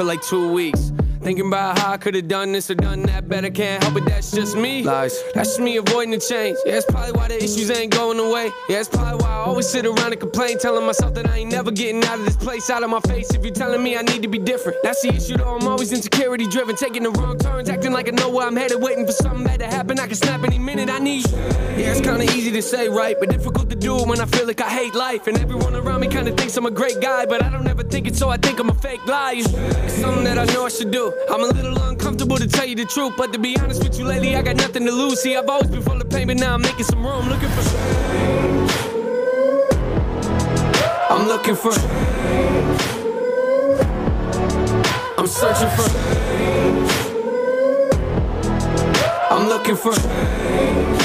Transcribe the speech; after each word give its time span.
for 0.00 0.04
like 0.04 0.22
two 0.22 0.50
weeks. 0.50 0.92
Thinking 1.22 1.48
about 1.48 1.78
how 1.78 1.92
I 1.92 1.98
could 1.98 2.14
have 2.14 2.28
done 2.28 2.52
this 2.52 2.70
or 2.70 2.74
done 2.74 3.02
that 3.02 3.28
better. 3.28 3.50
Can't 3.50 3.82
help 3.82 3.96
it, 3.96 4.06
that's 4.06 4.30
just 4.30 4.56
me. 4.56 4.82
Lies. 4.82 5.22
That's 5.34 5.50
just 5.50 5.60
me 5.60 5.76
avoiding 5.76 6.12
the 6.12 6.18
change. 6.18 6.56
Yeah, 6.64 6.72
that's 6.72 6.86
probably 6.86 7.12
why 7.12 7.28
the 7.28 7.36
issues 7.36 7.70
ain't 7.70 7.92
going 7.92 8.18
away. 8.18 8.46
Yeah, 8.70 8.76
that's 8.76 8.88
probably 8.88 9.22
why 9.22 9.28
I 9.28 9.36
always 9.44 9.68
sit 9.68 9.84
around 9.84 10.12
and 10.12 10.18
complain, 10.18 10.58
telling 10.58 10.86
myself 10.86 11.12
that 11.14 11.28
I 11.28 11.38
ain't 11.38 11.52
never 11.52 11.70
getting 11.70 12.02
out 12.04 12.18
of 12.18 12.24
this 12.24 12.36
place, 12.36 12.70
out 12.70 12.82
of 12.82 12.88
my 12.88 13.00
face. 13.00 13.34
If 13.34 13.44
you're 13.44 13.52
telling 13.52 13.82
me 13.82 13.98
I 13.98 14.02
need 14.02 14.22
to 14.22 14.28
be 14.28 14.38
different, 14.38 14.78
that's 14.82 15.02
the 15.02 15.08
issue 15.08 15.36
though. 15.36 15.56
I'm 15.56 15.68
always 15.68 15.92
insecurity 15.92 16.46
driven, 16.46 16.74
taking 16.74 17.02
the 17.02 17.10
wrong 17.10 17.36
turns, 17.36 17.68
acting 17.68 17.92
like 17.92 18.08
I 18.08 18.12
know 18.12 18.30
where 18.30 18.46
I'm 18.46 18.56
headed, 18.56 18.80
waiting 18.80 19.04
for 19.04 19.12
something 19.12 19.44
bad 19.44 19.60
to 19.60 19.66
happen. 19.66 20.00
I 20.00 20.06
can 20.06 20.14
snap 20.14 20.42
any 20.42 20.58
minute 20.58 20.88
I 20.88 21.00
need. 21.00 21.30
Yeah, 21.30 21.92
it's 21.92 22.00
kinda 22.00 22.24
easy 22.24 22.50
to 22.50 22.62
say, 22.62 22.88
right? 22.88 23.16
But 23.20 23.28
difficult 23.28 23.68
to 23.68 23.76
do 23.76 23.94
when 24.04 24.20
I 24.22 24.26
feel 24.26 24.46
like 24.46 24.62
I 24.62 24.70
hate 24.70 24.94
life. 24.94 25.26
And 25.26 25.36
everyone 25.38 25.76
around 25.76 26.00
me 26.00 26.08
kinda 26.08 26.32
thinks 26.32 26.56
I'm 26.56 26.64
a 26.64 26.70
great 26.70 27.00
guy, 27.02 27.26
but 27.26 27.44
I 27.44 27.50
don't 27.50 27.68
ever 27.68 27.82
think 27.82 28.06
it, 28.06 28.16
so 28.16 28.30
I 28.30 28.38
think 28.38 28.58
I'm 28.58 28.70
a 28.70 28.74
fake 28.74 29.06
liar. 29.06 29.34
It's 29.36 30.00
something 30.00 30.24
that 30.24 30.38
I 30.38 30.46
know 30.54 30.64
I 30.64 30.70
should 30.70 30.90
do. 30.90 31.09
I'm 31.30 31.42
a 31.42 31.46
little 31.46 31.80
uncomfortable 31.82 32.36
to 32.36 32.46
tell 32.46 32.66
you 32.66 32.74
the 32.74 32.84
truth, 32.84 33.14
but 33.16 33.32
to 33.32 33.38
be 33.38 33.56
honest 33.58 33.82
with 33.82 33.98
you, 33.98 34.04
lately 34.04 34.36
I 34.36 34.42
got 34.42 34.56
nothing 34.56 34.84
to 34.86 34.92
lose. 34.92 35.20
See, 35.20 35.36
I've 35.36 35.48
always 35.48 35.70
been 35.70 35.82
full 35.82 36.00
of 36.00 36.08
pain, 36.10 36.26
but 36.26 36.36
now 36.36 36.54
I'm 36.54 36.62
making 36.62 36.84
some 36.84 37.04
room, 37.04 37.28
looking 37.28 37.48
for 37.48 37.62
change. 37.62 38.72
I'm 41.10 41.26
looking 41.28 41.54
for 41.56 41.72
change. 41.72 42.80
I'm 45.18 45.26
searching 45.26 45.70
for 45.76 45.88
change. 45.88 46.90
I'm 49.30 49.48
looking 49.48 49.76
for 49.76 49.92
change. 49.92 51.02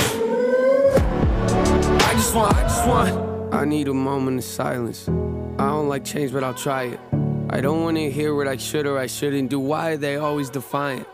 I 2.02 2.14
just 2.14 2.36
want, 2.36 2.56
I 2.56 2.62
just 2.64 2.88
want. 2.88 3.54
I 3.54 3.66
need 3.66 3.88
a 3.88 3.94
moment 3.94 4.38
of 4.40 4.44
silence. 4.44 5.08
I 5.08 5.68
don't 5.68 5.88
like 5.88 6.04
change, 6.04 6.32
but 6.34 6.44
I'll 6.44 6.54
try 6.54 6.84
it. 6.84 7.15
I 7.50 7.62
don't 7.62 7.84
want 7.84 7.98
to 7.98 8.10
hear 8.10 8.34
what 8.34 8.48
I 8.48 8.58
should 8.58 8.88
or 8.88 8.98
I 8.98 9.06
shouldn't 9.08 9.50
do. 9.50 9.60
Why 9.60 9.92
are 9.92 9.98
they 9.98 10.16
always 10.16 10.50
defiant? 10.50 11.08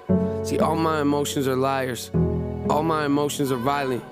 See, 0.43 0.59
all 0.59 0.75
my 0.75 1.01
emotions 1.01 1.47
are 1.47 1.55
liars. 1.55 2.09
All 2.69 2.83
my 2.83 3.05
emotions 3.05 3.51
are 3.51 3.57
violent. 3.57 4.03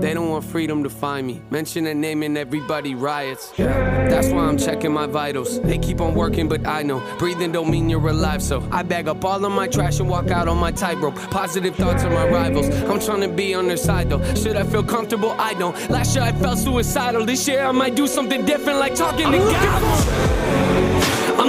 They 0.00 0.14
don't 0.14 0.30
want 0.30 0.46
freedom 0.46 0.82
to 0.84 0.88
find 0.88 1.26
me. 1.26 1.42
Mention 1.50 1.86
a 1.86 1.92
name 1.92 2.22
and 2.22 2.38
everybody 2.38 2.94
riots. 2.94 3.52
That's 3.58 4.28
why 4.28 4.44
I'm 4.44 4.56
checking 4.56 4.90
my 4.90 5.06
vitals. 5.06 5.60
They 5.60 5.76
keep 5.76 6.00
on 6.00 6.14
working, 6.14 6.48
but 6.48 6.66
I 6.66 6.82
know 6.82 7.00
breathing 7.18 7.52
don't 7.52 7.70
mean 7.70 7.90
you're 7.90 8.08
alive. 8.08 8.42
So 8.42 8.66
I 8.72 8.82
bag 8.82 9.08
up 9.08 9.22
all 9.22 9.44
of 9.44 9.52
my 9.52 9.68
trash 9.68 10.00
and 10.00 10.08
walk 10.08 10.30
out 10.30 10.48
on 10.48 10.56
my 10.56 10.72
tightrope. 10.72 11.16
Positive 11.30 11.76
thoughts 11.76 12.02
are 12.04 12.10
my 12.10 12.26
rivals. 12.26 12.70
I'm 12.70 12.98
trying 12.98 13.20
to 13.20 13.28
be 13.28 13.52
on 13.52 13.68
their 13.68 13.76
side 13.76 14.08
though. 14.08 14.24
Should 14.34 14.56
I 14.56 14.64
feel 14.64 14.82
comfortable? 14.82 15.32
I 15.32 15.52
don't. 15.52 15.76
Last 15.90 16.16
year 16.16 16.24
I 16.24 16.32
felt 16.32 16.56
suicidal. 16.56 17.26
This 17.26 17.46
year 17.46 17.62
I 17.62 17.72
might 17.72 17.94
do 17.94 18.06
something 18.06 18.46
different, 18.46 18.78
like 18.78 18.94
talking 18.94 19.26
I'm 19.26 19.32
to 19.32 19.38
God. 19.38 20.39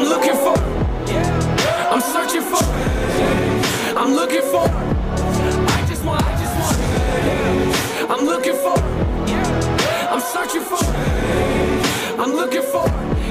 I'm 0.02 0.08
looking 0.08 0.34
for. 0.34 0.58
I'm 1.92 2.02
searching 2.02 2.42
for. 2.42 2.64
I'm 3.96 4.14
looking 4.16 4.42
for. 4.42 4.66
I 4.68 5.86
just 5.88 6.04
want. 6.04 6.24
I 6.24 6.32
just 6.42 6.56
want. 6.60 8.10
I'm 8.10 8.26
looking 8.26 8.56
for. 8.56 8.74
I'm 10.10 10.20
searching 10.20 10.64
for. 10.64 10.84
I'm 12.20 12.32
looking 12.32 12.64
for. 12.64 12.88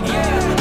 Yeah. 0.07 0.60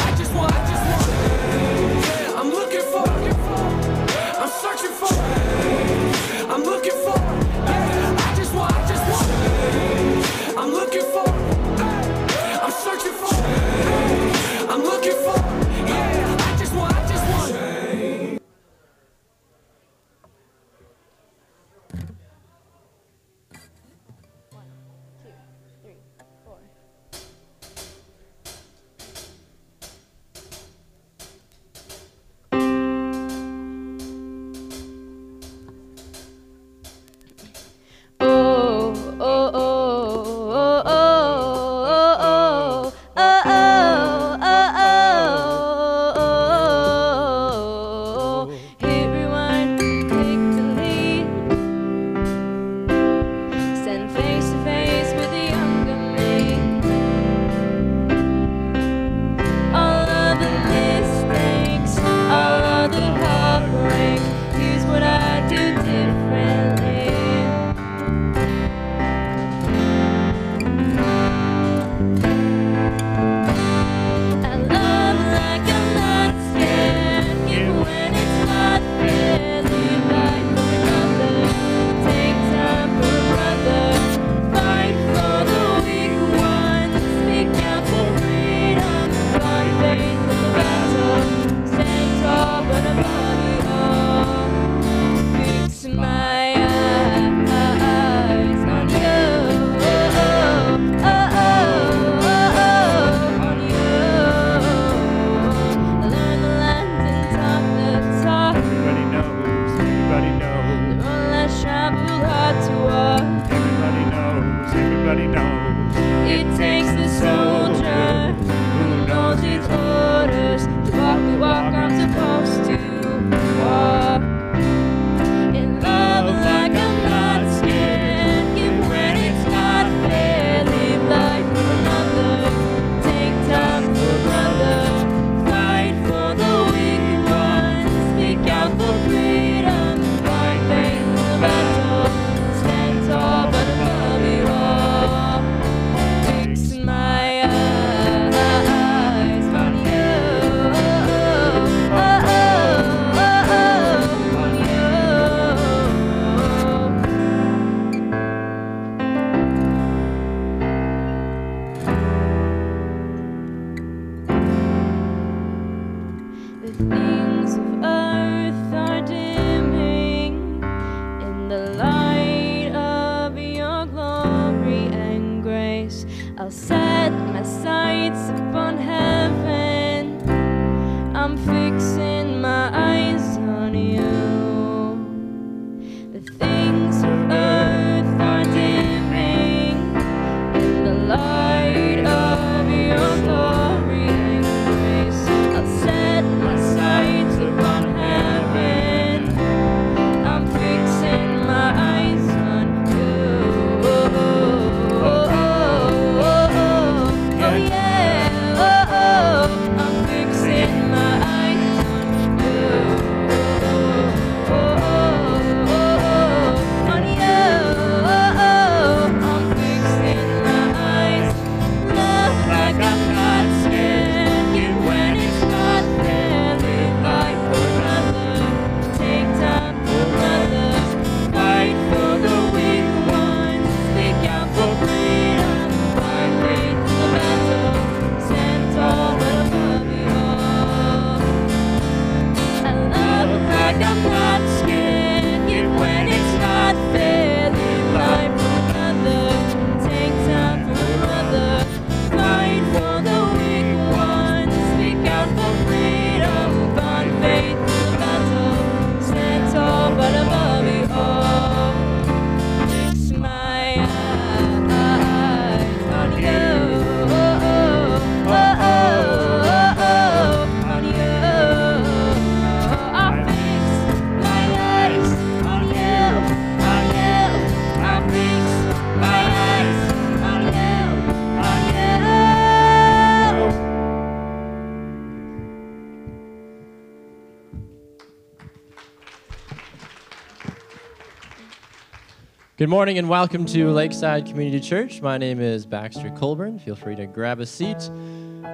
Good 292.70 292.76
morning 292.76 292.98
and 292.98 293.08
welcome 293.08 293.46
to 293.46 293.72
Lakeside 293.72 294.26
Community 294.26 294.60
Church. 294.60 295.02
My 295.02 295.18
name 295.18 295.40
is 295.40 295.66
Baxter 295.66 296.08
Colburn. 296.10 296.56
Feel 296.60 296.76
free 296.76 296.94
to 296.94 297.04
grab 297.04 297.40
a 297.40 297.44
seat. 297.44 297.90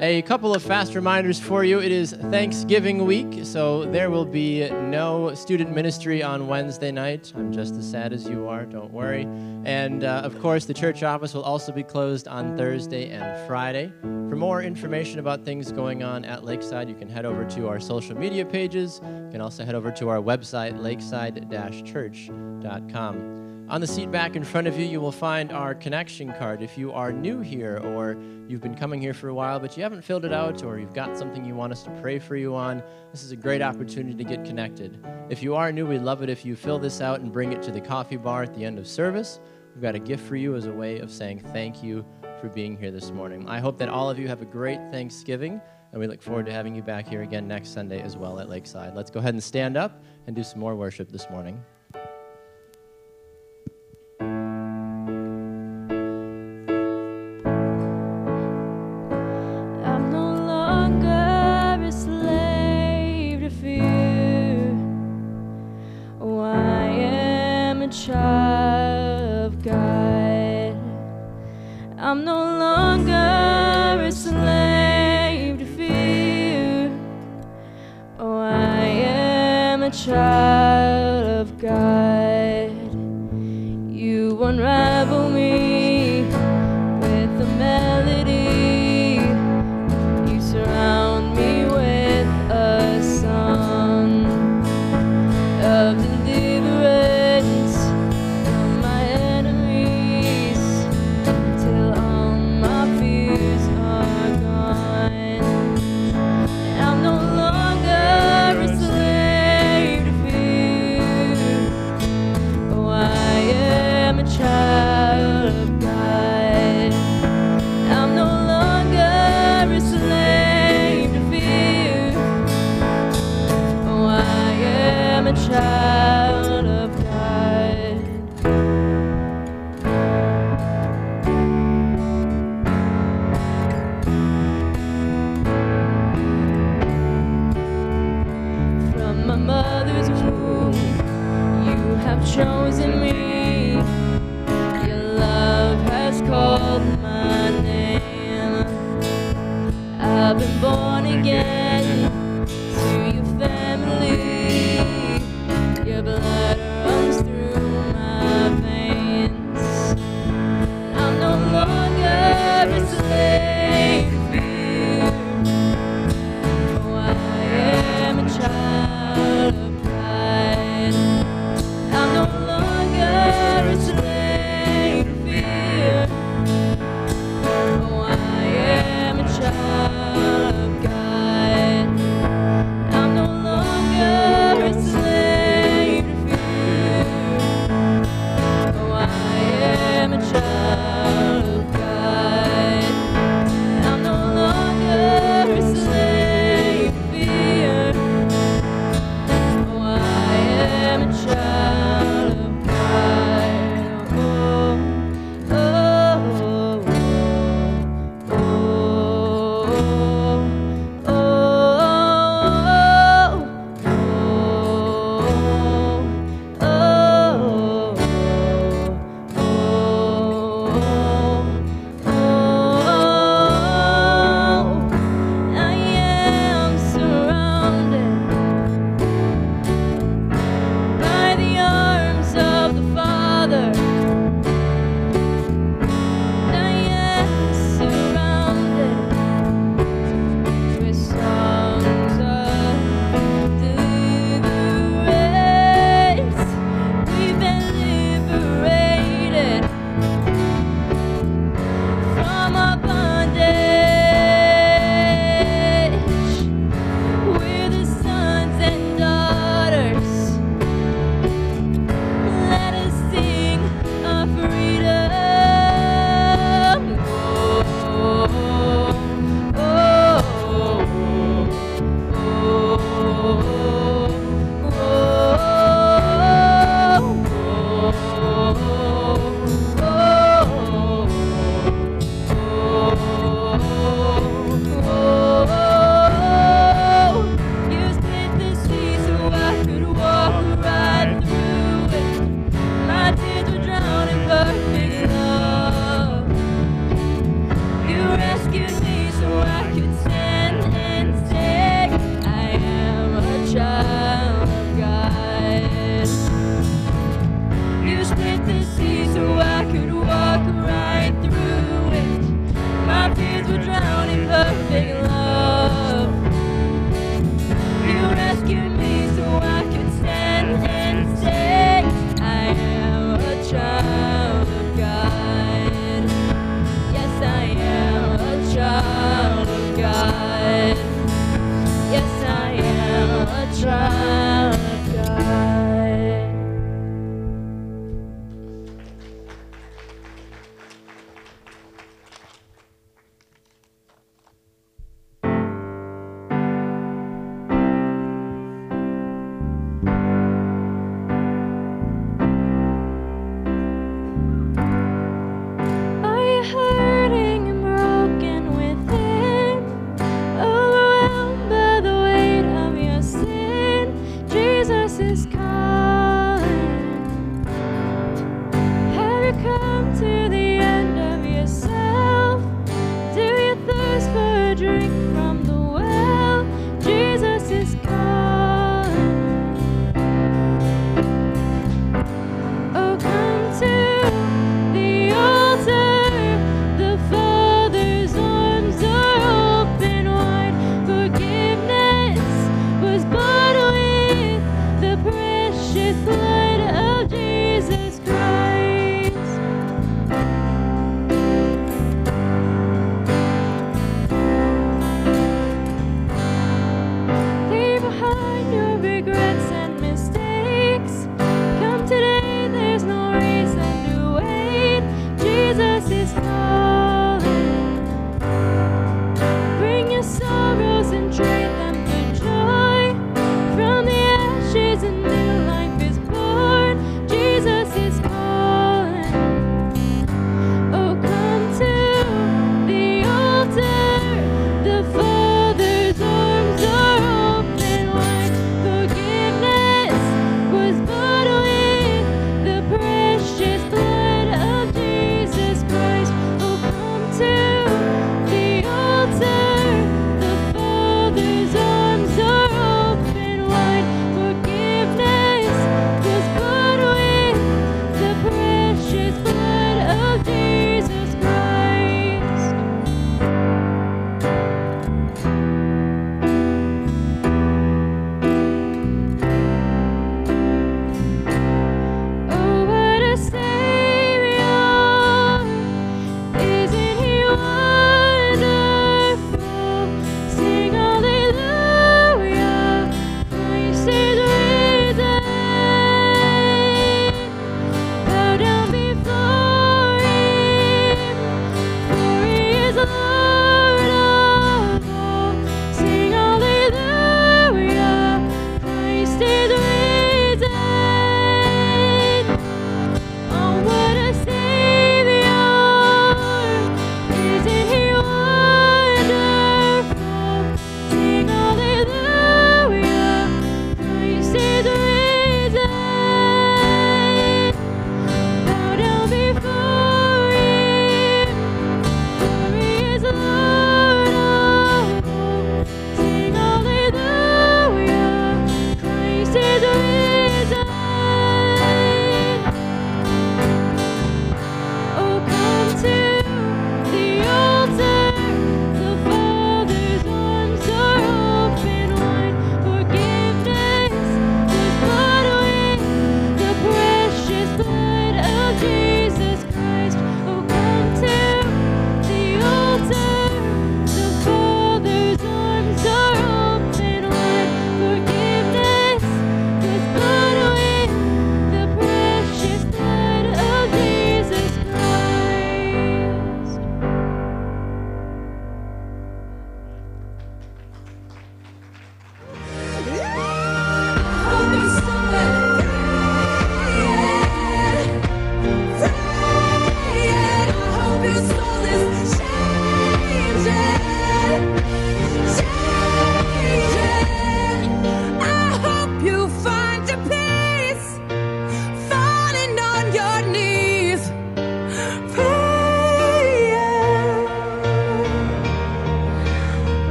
A 0.00 0.22
couple 0.22 0.52
of 0.52 0.64
fast 0.64 0.96
reminders 0.96 1.38
for 1.38 1.62
you. 1.62 1.80
It 1.80 1.92
is 1.92 2.14
Thanksgiving 2.14 3.06
week, 3.06 3.46
so 3.46 3.84
there 3.84 4.10
will 4.10 4.24
be 4.24 4.68
no 4.68 5.32
student 5.34 5.72
ministry 5.72 6.24
on 6.24 6.48
Wednesday 6.48 6.90
night. 6.90 7.32
I'm 7.36 7.52
just 7.52 7.76
as 7.76 7.88
sad 7.88 8.12
as 8.12 8.28
you 8.28 8.48
are, 8.48 8.66
don't 8.66 8.92
worry. 8.92 9.28
And 9.64 10.02
uh, 10.02 10.22
of 10.24 10.40
course, 10.40 10.64
the 10.64 10.74
church 10.74 11.04
office 11.04 11.32
will 11.32 11.44
also 11.44 11.70
be 11.70 11.84
closed 11.84 12.26
on 12.26 12.56
Thursday 12.56 13.10
and 13.10 13.46
Friday. 13.46 13.92
For 14.02 14.34
more 14.34 14.60
information 14.60 15.20
about 15.20 15.44
things 15.44 15.70
going 15.70 16.02
on 16.02 16.24
at 16.24 16.44
Lakeside, 16.44 16.88
you 16.88 16.96
can 16.96 17.08
head 17.08 17.26
over 17.26 17.44
to 17.44 17.68
our 17.68 17.78
social 17.78 18.18
media 18.18 18.44
pages. 18.44 19.00
You 19.04 19.28
can 19.30 19.40
also 19.40 19.64
head 19.64 19.76
over 19.76 19.92
to 19.92 20.08
our 20.08 20.18
website, 20.18 20.82
lakeside 20.82 21.48
church.com. 21.86 23.39
On 23.70 23.80
the 23.80 23.86
seat 23.86 24.10
back 24.10 24.34
in 24.34 24.42
front 24.42 24.66
of 24.66 24.76
you, 24.76 24.84
you 24.84 25.00
will 25.00 25.12
find 25.12 25.52
our 25.52 25.76
connection 25.76 26.32
card. 26.32 26.60
If 26.60 26.76
you 26.76 26.90
are 26.90 27.12
new 27.12 27.38
here 27.38 27.80
or 27.84 28.20
you've 28.48 28.60
been 28.60 28.74
coming 28.74 29.00
here 29.00 29.14
for 29.14 29.28
a 29.28 29.34
while 29.34 29.60
but 29.60 29.76
you 29.76 29.84
haven't 29.84 30.02
filled 30.02 30.24
it 30.24 30.32
out 30.32 30.64
or 30.64 30.80
you've 30.80 30.92
got 30.92 31.16
something 31.16 31.44
you 31.44 31.54
want 31.54 31.70
us 31.70 31.84
to 31.84 31.90
pray 32.00 32.18
for 32.18 32.34
you 32.34 32.56
on, 32.56 32.82
this 33.12 33.22
is 33.22 33.30
a 33.30 33.36
great 33.36 33.62
opportunity 33.62 34.16
to 34.16 34.24
get 34.24 34.44
connected. 34.44 35.06
If 35.28 35.40
you 35.40 35.54
are 35.54 35.70
new, 35.70 35.86
we'd 35.86 36.02
love 36.02 36.20
it 36.24 36.28
if 36.28 36.44
you 36.44 36.56
fill 36.56 36.80
this 36.80 37.00
out 37.00 37.20
and 37.20 37.32
bring 37.32 37.52
it 37.52 37.62
to 37.62 37.70
the 37.70 37.80
coffee 37.80 38.16
bar 38.16 38.42
at 38.42 38.52
the 38.56 38.64
end 38.64 38.76
of 38.76 38.88
service. 38.88 39.38
We've 39.72 39.82
got 39.82 39.94
a 39.94 40.00
gift 40.00 40.26
for 40.26 40.34
you 40.34 40.56
as 40.56 40.66
a 40.66 40.72
way 40.72 40.98
of 40.98 41.08
saying 41.08 41.38
thank 41.52 41.80
you 41.80 42.04
for 42.40 42.48
being 42.48 42.76
here 42.76 42.90
this 42.90 43.12
morning. 43.12 43.48
I 43.48 43.60
hope 43.60 43.78
that 43.78 43.88
all 43.88 44.10
of 44.10 44.18
you 44.18 44.26
have 44.26 44.42
a 44.42 44.46
great 44.46 44.80
Thanksgiving, 44.90 45.60
and 45.92 46.00
we 46.00 46.08
look 46.08 46.22
forward 46.22 46.46
to 46.46 46.52
having 46.52 46.74
you 46.74 46.82
back 46.82 47.06
here 47.06 47.22
again 47.22 47.46
next 47.46 47.68
Sunday 47.68 48.02
as 48.02 48.16
well 48.16 48.40
at 48.40 48.48
Lakeside. 48.48 48.96
Let's 48.96 49.12
go 49.12 49.20
ahead 49.20 49.34
and 49.34 49.42
stand 49.42 49.76
up 49.76 50.02
and 50.26 50.34
do 50.34 50.42
some 50.42 50.58
more 50.58 50.74
worship 50.74 51.12
this 51.12 51.30
morning. 51.30 51.62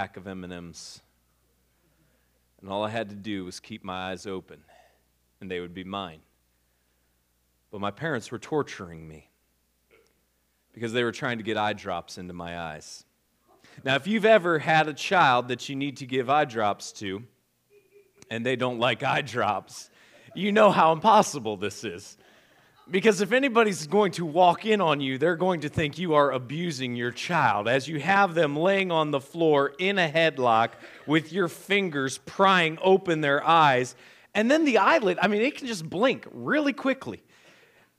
Pack 0.00 0.16
of 0.16 0.26
M&Ms. 0.26 1.02
And 2.62 2.70
all 2.70 2.82
I 2.82 2.88
had 2.88 3.10
to 3.10 3.14
do 3.14 3.44
was 3.44 3.60
keep 3.60 3.84
my 3.84 4.12
eyes 4.12 4.26
open, 4.26 4.62
and 5.42 5.50
they 5.50 5.60
would 5.60 5.74
be 5.74 5.84
mine. 5.84 6.20
But 7.70 7.82
my 7.82 7.90
parents 7.90 8.32
were 8.32 8.38
torturing 8.38 9.06
me 9.06 9.28
because 10.72 10.94
they 10.94 11.04
were 11.04 11.12
trying 11.12 11.36
to 11.36 11.44
get 11.44 11.58
eye 11.58 11.74
drops 11.74 12.16
into 12.16 12.32
my 12.32 12.58
eyes. 12.58 13.04
Now, 13.84 13.94
if 13.96 14.06
you've 14.06 14.24
ever 14.24 14.58
had 14.58 14.88
a 14.88 14.94
child 14.94 15.48
that 15.48 15.68
you 15.68 15.76
need 15.76 15.98
to 15.98 16.06
give 16.06 16.30
eye 16.30 16.46
drops 16.46 16.92
to, 16.92 17.22
and 18.30 18.46
they 18.46 18.56
don't 18.56 18.78
like 18.78 19.02
eye 19.02 19.20
drops, 19.20 19.90
you 20.34 20.50
know 20.50 20.70
how 20.70 20.92
impossible 20.92 21.58
this 21.58 21.84
is. 21.84 22.16
Because 22.90 23.20
if 23.20 23.30
anybody's 23.30 23.86
going 23.86 24.10
to 24.12 24.26
walk 24.26 24.66
in 24.66 24.80
on 24.80 25.00
you, 25.00 25.16
they're 25.16 25.36
going 25.36 25.60
to 25.60 25.68
think 25.68 25.96
you 25.96 26.14
are 26.14 26.32
abusing 26.32 26.96
your 26.96 27.12
child 27.12 27.68
as 27.68 27.86
you 27.86 28.00
have 28.00 28.34
them 28.34 28.56
laying 28.56 28.90
on 28.90 29.12
the 29.12 29.20
floor 29.20 29.72
in 29.78 29.96
a 29.96 30.08
headlock 30.08 30.70
with 31.06 31.32
your 31.32 31.46
fingers 31.46 32.18
prying 32.18 32.78
open 32.82 33.20
their 33.20 33.46
eyes. 33.46 33.94
And 34.34 34.50
then 34.50 34.64
the 34.64 34.78
eyelid, 34.78 35.18
I 35.22 35.28
mean, 35.28 35.42
it 35.42 35.56
can 35.56 35.68
just 35.68 35.88
blink 35.88 36.26
really 36.32 36.72
quickly. 36.72 37.22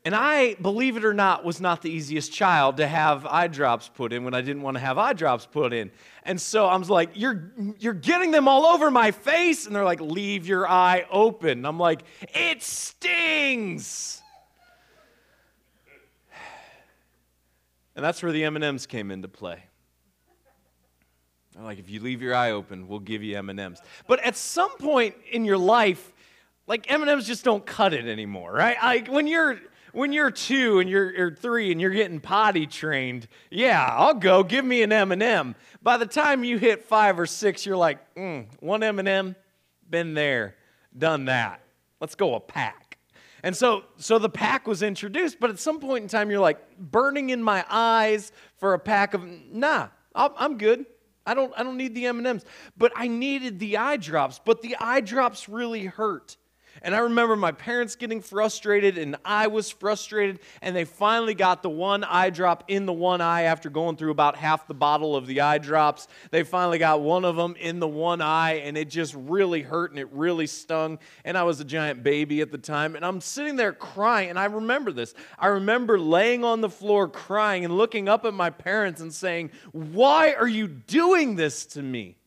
And 0.03 0.15
I, 0.15 0.55
believe 0.55 0.97
it 0.97 1.05
or 1.05 1.13
not, 1.13 1.45
was 1.45 1.61
not 1.61 1.83
the 1.83 1.91
easiest 1.91 2.33
child 2.33 2.77
to 2.77 2.87
have 2.87 3.25
eye 3.25 3.47
drops 3.47 3.87
put 3.87 4.11
in 4.11 4.23
when 4.25 4.33
I 4.33 4.41
didn't 4.41 4.63
want 4.63 4.75
to 4.75 4.81
have 4.81 4.97
eye 4.97 5.13
drops 5.13 5.45
put 5.45 5.73
in. 5.73 5.91
And 6.23 6.41
so 6.41 6.65
I 6.65 6.75
was 6.75 6.89
like, 6.89 7.11
You're, 7.13 7.53
you're 7.79 7.93
getting 7.93 8.31
them 8.31 8.47
all 8.47 8.65
over 8.65 8.89
my 8.89 9.11
face. 9.11 9.67
And 9.67 9.75
they're 9.75 9.85
like, 9.85 10.01
Leave 10.01 10.47
your 10.47 10.67
eye 10.67 11.05
open. 11.11 11.59
And 11.59 11.67
I'm 11.67 11.79
like, 11.79 12.01
It 12.33 12.63
stings. 12.63 14.20
And 17.95 18.05
that's 18.05 18.23
where 18.23 18.31
the 18.31 18.43
M&Ms 18.45 18.85
came 18.85 19.11
into 19.11 19.27
play. 19.27 19.63
Like, 21.59 21.79
if 21.79 21.89
you 21.89 21.99
leave 21.99 22.21
your 22.21 22.33
eye 22.33 22.51
open, 22.51 22.87
we'll 22.87 22.99
give 22.99 23.23
you 23.23 23.37
M&Ms. 23.37 23.81
But 24.07 24.21
at 24.21 24.37
some 24.37 24.71
point 24.77 25.15
in 25.31 25.43
your 25.43 25.57
life, 25.57 26.13
like 26.67 26.89
M&Ms 26.89 27.27
just 27.27 27.43
don't 27.43 27.65
cut 27.65 27.93
it 27.93 28.05
anymore, 28.05 28.53
right? 28.53 28.77
Like 28.81 29.07
when 29.09 29.27
you're 29.27 29.59
when 29.91 30.13
you're 30.13 30.31
two 30.31 30.79
and 30.79 30.89
you're, 30.89 31.13
you're 31.13 31.35
three 31.35 31.71
and 31.71 31.81
you're 31.81 31.91
getting 31.91 32.21
potty 32.21 32.65
trained, 32.65 33.27
yeah, 33.49 33.85
I'll 33.91 34.13
go. 34.13 34.43
Give 34.43 34.63
me 34.63 34.83
an 34.83 34.91
M&M. 34.93 35.55
By 35.81 35.97
the 35.97 36.05
time 36.05 36.43
you 36.45 36.57
hit 36.57 36.83
five 36.85 37.19
or 37.19 37.25
six, 37.25 37.65
you're 37.65 37.75
like, 37.75 38.15
mm, 38.15 38.45
one 38.61 38.83
M&M, 38.83 39.35
been 39.89 40.13
there, 40.13 40.55
done 40.97 41.25
that. 41.25 41.61
Let's 41.99 42.15
go 42.15 42.35
a 42.35 42.39
pack. 42.39 42.80
And 43.43 43.55
so, 43.55 43.83
so 43.97 44.19
the 44.19 44.29
pack 44.29 44.67
was 44.67 44.83
introduced, 44.83 45.39
but 45.39 45.49
at 45.49 45.59
some 45.59 45.79
point 45.79 46.03
in 46.03 46.09
time, 46.09 46.29
you're 46.29 46.39
like 46.39 46.77
burning 46.77 47.31
in 47.31 47.41
my 47.41 47.65
eyes 47.69 48.31
for 48.57 48.73
a 48.73 48.79
pack 48.79 49.13
of 49.13 49.23
nah. 49.51 49.87
I'm 50.13 50.57
good. 50.57 50.85
I 51.25 51.33
don't, 51.33 51.53
I 51.55 51.63
don't 51.63 51.77
need 51.77 51.95
the 51.95 52.07
M&Ms. 52.07 52.43
But 52.77 52.91
I 52.95 53.07
needed 53.07 53.59
the 53.59 53.77
eye 53.77 53.97
drops. 53.97 54.39
But 54.43 54.61
the 54.61 54.75
eye 54.79 55.01
drops 55.01 55.47
really 55.47 55.85
hurt. 55.85 56.37
And 56.83 56.95
I 56.95 56.99
remember 56.99 57.35
my 57.35 57.51
parents 57.51 57.95
getting 57.95 58.21
frustrated, 58.21 58.97
and 58.97 59.15
I 59.23 59.47
was 59.47 59.69
frustrated, 59.69 60.39
and 60.63 60.75
they 60.75 60.83
finally 60.83 61.35
got 61.35 61.61
the 61.61 61.69
one 61.69 62.03
eye 62.03 62.31
drop 62.31 62.63
in 62.67 62.87
the 62.87 62.93
one 62.93 63.21
eye 63.21 63.43
after 63.43 63.69
going 63.69 63.97
through 63.97 64.09
about 64.09 64.35
half 64.35 64.65
the 64.65 64.73
bottle 64.73 65.15
of 65.15 65.27
the 65.27 65.41
eye 65.41 65.59
drops. 65.59 66.07
They 66.31 66.41
finally 66.41 66.79
got 66.79 67.01
one 67.01 67.23
of 67.23 67.35
them 67.35 67.55
in 67.59 67.79
the 67.79 67.87
one 67.87 68.19
eye, 68.19 68.53
and 68.53 68.75
it 68.77 68.89
just 68.89 69.13
really 69.13 69.61
hurt 69.61 69.91
and 69.91 69.99
it 69.99 70.09
really 70.11 70.47
stung. 70.47 70.97
And 71.23 71.37
I 71.37 71.43
was 71.43 71.59
a 71.59 71.65
giant 71.65 72.01
baby 72.01 72.41
at 72.41 72.51
the 72.51 72.57
time, 72.57 72.95
and 72.95 73.05
I'm 73.05 73.21
sitting 73.21 73.57
there 73.57 73.73
crying, 73.73 74.31
and 74.31 74.39
I 74.39 74.45
remember 74.45 74.91
this. 74.91 75.13
I 75.37 75.47
remember 75.47 75.99
laying 75.99 76.43
on 76.43 76.61
the 76.61 76.69
floor 76.69 77.07
crying 77.07 77.63
and 77.63 77.77
looking 77.77 78.09
up 78.09 78.25
at 78.25 78.33
my 78.33 78.49
parents 78.49 79.01
and 79.01 79.13
saying, 79.13 79.51
Why 79.71 80.33
are 80.33 80.47
you 80.47 80.67
doing 80.67 81.35
this 81.35 81.67
to 81.67 81.83
me? 81.83 82.17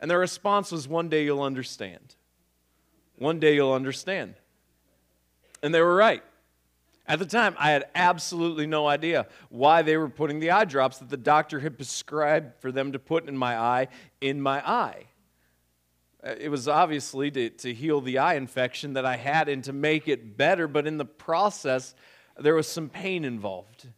And 0.00 0.10
their 0.10 0.18
response 0.18 0.72
was, 0.72 0.88
One 0.88 1.08
day 1.08 1.24
you'll 1.24 1.42
understand. 1.42 2.16
One 3.22 3.38
day 3.38 3.54
you'll 3.54 3.72
understand. 3.72 4.34
And 5.62 5.72
they 5.72 5.80
were 5.80 5.94
right. 5.94 6.24
At 7.06 7.20
the 7.20 7.26
time, 7.26 7.54
I 7.56 7.70
had 7.70 7.84
absolutely 7.94 8.66
no 8.66 8.88
idea 8.88 9.28
why 9.48 9.82
they 9.82 9.96
were 9.96 10.08
putting 10.08 10.40
the 10.40 10.50
eye 10.50 10.64
drops 10.64 10.98
that 10.98 11.08
the 11.08 11.16
doctor 11.16 11.60
had 11.60 11.76
prescribed 11.76 12.60
for 12.60 12.72
them 12.72 12.92
to 12.92 12.98
put 12.98 13.28
in 13.28 13.36
my 13.36 13.56
eye 13.56 13.88
in 14.20 14.40
my 14.40 14.60
eye. 14.68 15.06
Uh, 16.24 16.34
It 16.36 16.48
was 16.48 16.66
obviously 16.66 17.30
to, 17.30 17.50
to 17.50 17.72
heal 17.72 18.00
the 18.00 18.18
eye 18.18 18.34
infection 18.34 18.94
that 18.94 19.06
I 19.06 19.16
had 19.16 19.48
and 19.48 19.62
to 19.64 19.72
make 19.72 20.08
it 20.08 20.36
better, 20.36 20.66
but 20.66 20.86
in 20.88 20.98
the 20.98 21.04
process, 21.04 21.94
there 22.36 22.56
was 22.56 22.66
some 22.66 22.88
pain 22.88 23.24
involved. 23.24 23.88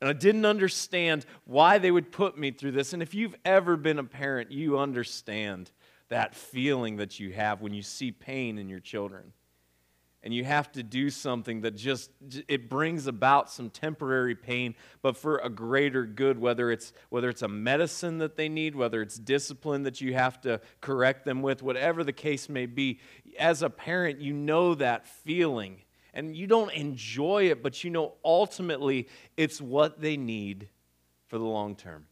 And 0.00 0.10
I 0.10 0.12
didn't 0.12 0.46
understand 0.46 1.26
why 1.44 1.78
they 1.78 1.92
would 1.92 2.10
put 2.10 2.36
me 2.36 2.50
through 2.50 2.72
this. 2.72 2.92
And 2.92 3.02
if 3.02 3.14
you've 3.14 3.36
ever 3.44 3.76
been 3.76 3.98
a 3.98 4.04
parent, 4.04 4.50
you 4.50 4.78
understand 4.78 5.70
that 6.08 6.34
feeling 6.34 6.96
that 6.96 7.20
you 7.20 7.32
have 7.32 7.60
when 7.60 7.74
you 7.74 7.82
see 7.82 8.10
pain 8.12 8.58
in 8.58 8.68
your 8.68 8.80
children. 8.80 9.32
And 10.22 10.34
you 10.34 10.44
have 10.44 10.72
to 10.72 10.82
do 10.82 11.10
something 11.10 11.60
that 11.60 11.76
just 11.76 12.10
it 12.48 12.68
brings 12.68 13.06
about 13.06 13.50
some 13.50 13.70
temporary 13.70 14.34
pain, 14.34 14.74
but 15.00 15.16
for 15.16 15.38
a 15.38 15.48
greater 15.48 16.04
good, 16.04 16.40
whether 16.40 16.72
it's 16.72 16.92
whether 17.08 17.28
it's 17.28 17.42
a 17.42 17.48
medicine 17.48 18.18
that 18.18 18.36
they 18.36 18.48
need, 18.48 18.74
whether 18.74 19.00
it's 19.00 19.16
discipline 19.16 19.84
that 19.84 20.00
you 20.00 20.14
have 20.14 20.40
to 20.40 20.60
correct 20.80 21.24
them 21.24 21.40
with, 21.40 21.62
whatever 21.62 22.02
the 22.02 22.12
case 22.12 22.48
may 22.48 22.66
be. 22.66 22.98
As 23.38 23.62
a 23.62 23.70
parent, 23.70 24.20
you 24.20 24.32
know 24.32 24.74
that 24.74 25.06
feeling. 25.06 25.82
And 26.12 26.34
you 26.34 26.48
don't 26.48 26.72
enjoy 26.72 27.44
it, 27.44 27.62
but 27.62 27.84
you 27.84 27.90
know 27.90 28.14
ultimately 28.24 29.06
it's 29.36 29.60
what 29.60 30.00
they 30.00 30.16
need 30.16 30.68
for 31.28 31.38
the 31.38 31.44
long 31.44 31.76
term. 31.76 32.06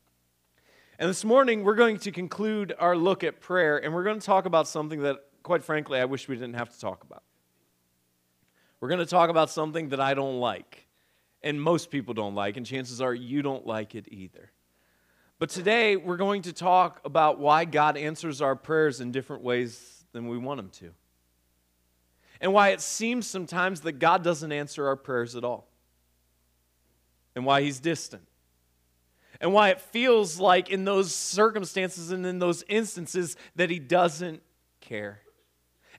And 0.99 1.11
this 1.11 1.25
morning, 1.25 1.63
we're 1.63 1.75
going 1.75 1.99
to 1.99 2.11
conclude 2.11 2.75
our 2.79 2.97
look 2.97 3.23
at 3.23 3.39
prayer, 3.41 3.77
and 3.77 3.93
we're 3.93 4.05
going 4.05 4.19
to 4.19 4.25
talk 4.25 4.47
about 4.47 4.67
something 4.67 5.01
that, 5.03 5.19
quite 5.43 5.63
frankly, 5.63 6.01
I 6.01 6.07
wish 6.07 6.27
we 6.27 6.37
didn't 6.37 6.55
have 6.55 6.71
to 6.71 6.81
talk 6.81 7.05
about. 7.05 7.23
We're 8.81 8.89
going 8.89 9.01
to 9.01 9.07
talk 9.07 9.29
about 9.29 9.51
something 9.51 9.91
that 9.91 10.01
I 10.01 10.15
don't 10.15 10.41
like, 10.41 10.87
and 11.43 11.61
most 11.61 11.91
people 11.91 12.15
don't 12.15 12.35
like, 12.35 12.57
and 12.57 12.65
chances 12.65 13.03
are 13.03 13.13
you 13.13 13.43
don't 13.43 13.67
like 13.67 13.95
it 13.95 14.07
either. 14.11 14.51
But 15.39 15.51
today, 15.51 15.97
we're 15.97 16.17
going 16.17 16.41
to 16.43 16.55
talk 16.55 17.03
about 17.05 17.39
why 17.39 17.67
God 17.67 17.99
answers 17.99 18.41
our 18.41 18.57
prayers 18.57 19.03
in 19.03 19.13
different 19.13 19.43
ways 19.43 20.07
than 20.13 20.29
we 20.29 20.39
want 20.39 20.61
Him 20.61 20.71
to, 20.71 20.93
and 22.41 22.55
why 22.55 22.71
it 22.71 22.81
seems 22.81 23.27
sometimes 23.27 23.83
that 23.83 23.99
God 23.99 24.25
doesn't 24.25 24.51
answer 24.51 24.87
our 24.87 24.97
prayers 24.97 25.37
at 25.37 25.45
all, 25.45 25.69
and 27.35 27.45
why 27.45 27.61
He's 27.61 27.81
distant 27.81 28.27
and 29.41 29.53
why 29.53 29.71
it 29.71 29.81
feels 29.81 30.39
like 30.39 30.71
in 30.71 30.85
those 30.85 31.15
circumstances 31.15 32.11
and 32.11 32.25
in 32.27 32.39
those 32.39 32.65
instances 32.69 33.37
that 33.57 33.71
he 33.71 33.79
doesn't 33.79 34.43
care. 34.81 35.21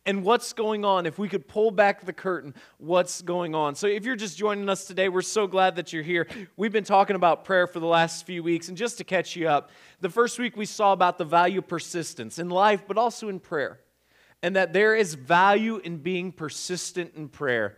And 0.08 0.24
what's 0.24 0.54
going 0.54 0.86
on? 0.86 1.06
If 1.06 1.20
we 1.20 1.28
could 1.28 1.50
pull 1.50 1.70
back 1.70 2.06
the 2.06 2.14
curtain, 2.14 2.56
what's 2.78 3.22
going 3.22 3.54
on? 3.54 3.76
So, 3.76 3.88
if 3.88 4.06
you're 4.06 4.16
just 4.16 4.38
joining 4.38 4.70
us 4.70 4.86
today, 4.86 5.10
we're 5.10 5.22
so 5.22 5.48
glad 5.48 5.76
that 5.76 5.92
you're 5.92 6.02
here. 6.02 6.28
We've 6.56 6.72
been 6.72 6.86
talking 6.86 7.18
about 7.18 7.44
prayer 7.44 7.68
for 7.68 7.82
the 7.82 7.88
last 7.88 8.26
few 8.26 8.42
weeks. 8.42 8.70
And 8.70 8.78
just 8.78 8.98
to 9.00 9.04
catch 9.04 9.36
you 9.36 9.50
up, 9.50 9.70
the 10.00 10.10
first 10.10 10.40
week 10.40 10.56
we 10.56 10.66
saw 10.66 10.94
about 10.94 11.18
the 11.18 11.26
value 11.26 11.60
of 11.60 11.68
persistence 11.68 12.40
in 12.40 12.48
life, 12.50 12.84
but 12.88 12.98
also 12.98 13.28
in 13.28 13.42
prayer. 13.42 13.82
And 14.42 14.56
that 14.56 14.72
there 14.72 14.96
is 14.96 15.16
value 15.16 15.78
in 15.78 15.98
being 15.98 16.32
persistent 16.32 17.14
in 17.16 17.28
prayer. 17.28 17.78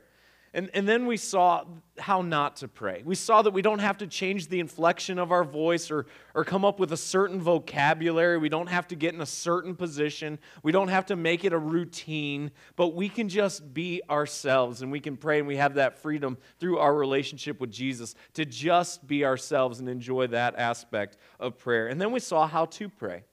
And, 0.53 0.71
and 0.73 0.87
then 0.87 1.05
we 1.05 1.15
saw 1.15 1.65
how 1.99 2.23
not 2.23 2.55
to 2.57 2.67
pray. 2.67 3.03
We 3.05 3.13
saw 3.13 3.43
that 3.43 3.51
we 3.51 3.61
don't 3.61 3.79
have 3.79 3.99
to 3.99 4.07
change 4.07 4.47
the 4.47 4.59
inflection 4.59 5.19
of 5.19 5.31
our 5.31 5.43
voice 5.43 5.91
or, 5.91 6.07
or 6.33 6.43
come 6.43 6.65
up 6.65 6.79
with 6.79 6.91
a 6.91 6.97
certain 6.97 7.39
vocabulary. 7.39 8.39
We 8.39 8.49
don't 8.49 8.69
have 8.69 8.87
to 8.87 8.95
get 8.95 9.13
in 9.13 9.21
a 9.21 9.27
certain 9.27 9.75
position. 9.75 10.39
We 10.63 10.71
don't 10.71 10.87
have 10.87 11.05
to 11.07 11.15
make 11.15 11.45
it 11.45 11.53
a 11.53 11.57
routine, 11.57 12.49
but 12.75 12.95
we 12.95 13.09
can 13.09 13.29
just 13.29 13.75
be 13.75 14.01
ourselves 14.09 14.81
and 14.81 14.91
we 14.91 14.99
can 14.99 15.17
pray 15.17 15.37
and 15.37 15.47
we 15.47 15.57
have 15.57 15.75
that 15.75 16.01
freedom 16.01 16.37
through 16.59 16.79
our 16.79 16.95
relationship 16.95 17.61
with 17.61 17.71
Jesus 17.71 18.15
to 18.33 18.43
just 18.43 19.05
be 19.05 19.23
ourselves 19.25 19.79
and 19.79 19.87
enjoy 19.87 20.27
that 20.27 20.55
aspect 20.57 21.17
of 21.39 21.59
prayer. 21.59 21.87
And 21.87 22.01
then 22.01 22.11
we 22.11 22.19
saw 22.19 22.47
how 22.47 22.65
to 22.65 22.89
pray. 22.89 23.23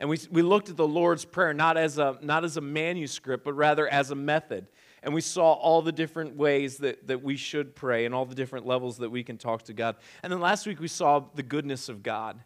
And 0.00 0.08
we, 0.08 0.18
we 0.30 0.42
looked 0.42 0.68
at 0.68 0.76
the 0.76 0.86
Lord's 0.86 1.24
Prayer 1.24 1.52
not 1.52 1.76
as, 1.76 1.98
a, 1.98 2.18
not 2.22 2.44
as 2.44 2.56
a 2.56 2.60
manuscript, 2.60 3.44
but 3.44 3.54
rather 3.54 3.88
as 3.88 4.12
a 4.12 4.14
method. 4.14 4.68
And 5.02 5.14
we 5.14 5.20
saw 5.20 5.52
all 5.52 5.82
the 5.82 5.92
different 5.92 6.36
ways 6.36 6.78
that, 6.78 7.06
that 7.06 7.22
we 7.22 7.36
should 7.36 7.74
pray 7.76 8.04
and 8.04 8.14
all 8.14 8.24
the 8.24 8.34
different 8.34 8.66
levels 8.66 8.98
that 8.98 9.10
we 9.10 9.22
can 9.22 9.38
talk 9.38 9.62
to 9.64 9.72
God. 9.72 9.96
And 10.22 10.32
then 10.32 10.40
last 10.40 10.66
week 10.66 10.80
we 10.80 10.88
saw 10.88 11.24
the 11.34 11.42
goodness 11.42 11.88
of 11.88 12.02
God 12.02 12.40